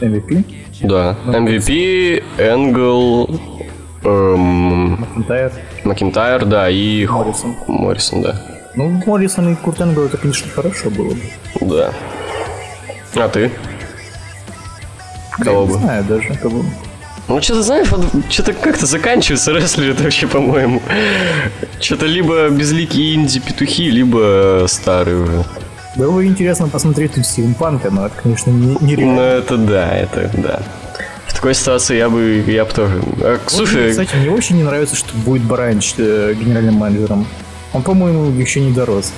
[0.00, 0.44] MVP,
[0.82, 1.16] Да.
[1.26, 3.40] MVP, Энгл,
[4.04, 5.52] эм, Макентайр.
[5.84, 7.56] Макинтайр, да, и Моррисон.
[7.66, 8.40] Моррисон, да.
[8.74, 11.20] Ну, Моррисон и Курт Энгл, это, конечно, хорошо было бы.
[11.60, 11.92] Да.
[13.16, 13.50] А ты?
[15.38, 15.78] Я Кого не бы?
[15.78, 16.64] знаю даже, кого.
[17.28, 20.82] Ну, что-то, знаешь, вот, что-то как-то заканчивается рестлеры вообще, по-моему.
[21.80, 25.44] Что-то либо безликие инди-петухи, либо старые уже.
[25.96, 29.20] Было бы интересно посмотреть тут Стивен Панка, но это, конечно, не, Ну, нереально.
[29.20, 30.62] это да, это да.
[31.42, 33.02] Такой ситуации я бы, я бы тоже...
[33.20, 37.26] А, Вот, слушай, кстати, мне очень не нравится, что будет Баранч э, генеральным менеджером.
[37.72, 39.12] Он, по-моему, еще не дорос.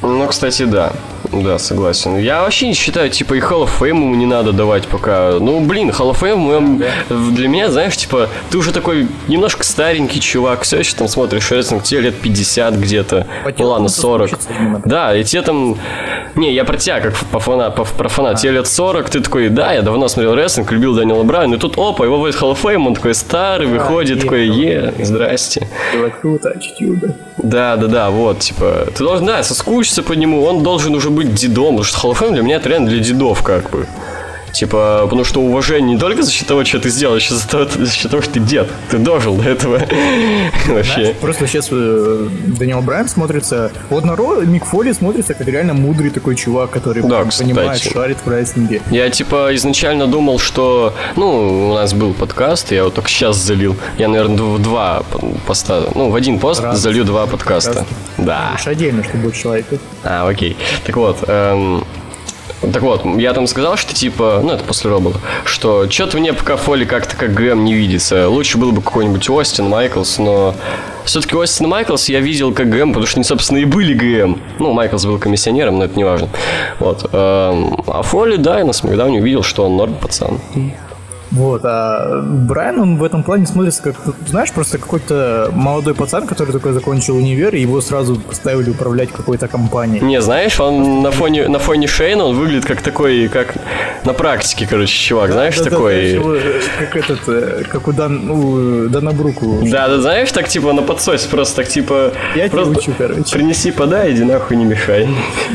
[0.00, 0.92] Ну, кстати, да.
[1.32, 2.16] Да, согласен.
[2.16, 5.32] Я вообще не считаю, типа, и Hall of Fame ему не надо давать пока.
[5.40, 10.62] Ну, блин, Hall of Fame для меня, знаешь, типа, ты уже такой немножко старенький чувак,
[10.62, 13.26] все еще там смотришь рестлинг, тебе лет 50 где-то.
[13.58, 14.30] Ну ладно, 40.
[14.84, 15.76] Да, и тебе там...
[16.38, 18.34] Не, я про тебя, как по фана, по, про фанат.
[18.34, 18.36] А.
[18.36, 21.76] Тебе лет 40, ты такой, да, я давно смотрел рестлинг, любил Дэниела Брайана, и тут,
[21.76, 25.66] опа, его вводит Hall of Fame, он такой старый, а, выходит, такой, е, здрасте.
[25.96, 26.78] Было круто, чуть
[27.38, 31.34] Да, да, да, вот, типа, ты должен, да, соскучиться по нему, он должен уже быть
[31.34, 33.86] дедом, потому что Hall of Fame для меня это реально для дедов, как бы.
[34.52, 37.64] Типа, потому что уважение не только за счет того, что ты сделал, а за, того,
[37.68, 38.68] за счет того, что ты дед.
[38.90, 39.80] Ты дожил до этого.
[40.68, 41.14] Вообще.
[41.20, 42.28] Просто сейчас э,
[42.58, 43.70] Даниэл Брайан смотрится...
[43.90, 48.28] Вот на Ро Мик Фоли смотрится как реально мудрый такой чувак, который понимает, шарит в
[48.28, 48.82] рестлинге.
[48.90, 50.94] Я, типа, изначально думал, что...
[51.16, 53.76] Ну, у нас был подкаст, я вот только сейчас залил.
[53.98, 55.02] Я, наверное, в два
[55.46, 55.84] поста...
[55.94, 57.84] Ну, в один пост залью два подкаста.
[57.84, 57.88] Подкаст.
[58.18, 58.52] Да.
[58.54, 59.78] Уж отдельно, чтобы больше человека.
[60.04, 60.56] А, окей.
[60.84, 61.84] Так вот, эм,
[62.60, 66.56] так вот, я там сказал, что типа, ну это после Робола, что что-то мне пока
[66.56, 68.28] Фоли как-то как Грэм не видится.
[68.28, 70.54] Лучше был бы какой-нибудь Остин Майклс, но
[71.04, 74.40] все-таки Остин Майклс я видел как Грэм, потому что они, собственно, и были Грэм.
[74.58, 76.28] Ну, Майклс был комиссионером, но это не важно.
[76.80, 77.08] Вот.
[77.12, 80.40] Эм, а Фоли, да, я на Смакдауне увидел, что он норм пацан.
[81.30, 86.52] Вот, а Брайан, он в этом плане смотрится как, знаешь, просто какой-то молодой пацан, который
[86.52, 90.02] только закончил универ, и его сразу поставили управлять какой-то компанией.
[90.02, 93.54] Не, знаешь, он на фоне, на фоне Шейна, он выглядит как такой, как
[94.04, 96.18] на практике, короче, чувак, знаешь, да, такой...
[96.18, 96.40] Да, да,
[96.78, 99.60] как этот, э, как у Дан, у Дана Бруку.
[99.62, 102.12] Да, да, знаешь, так типа на подсосе просто так типа...
[102.34, 103.32] Я просто тебя учу, короче.
[103.32, 105.08] Принеси, подай, иди нахуй, не мешай.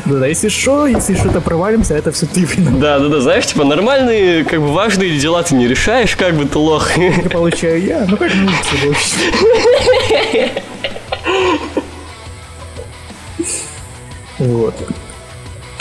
[0.05, 2.79] Да, да, если что, если что-то провалимся, это все ты виноват.
[2.79, 6.35] Да, да, да, знаешь, типа нормальные, как бы важные дела ты не не решаешь, как
[6.35, 6.97] бы ты лох.
[6.97, 10.51] Это получаю я, ну как научиться больше.
[14.39, 14.75] Вот.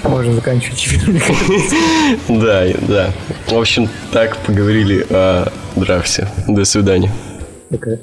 [0.05, 0.89] Можно заканчивать
[2.28, 3.12] Да, да.
[3.49, 6.28] В общем, так поговорили о драфте.
[6.47, 7.11] До свидания.
[7.70, 7.99] Okay.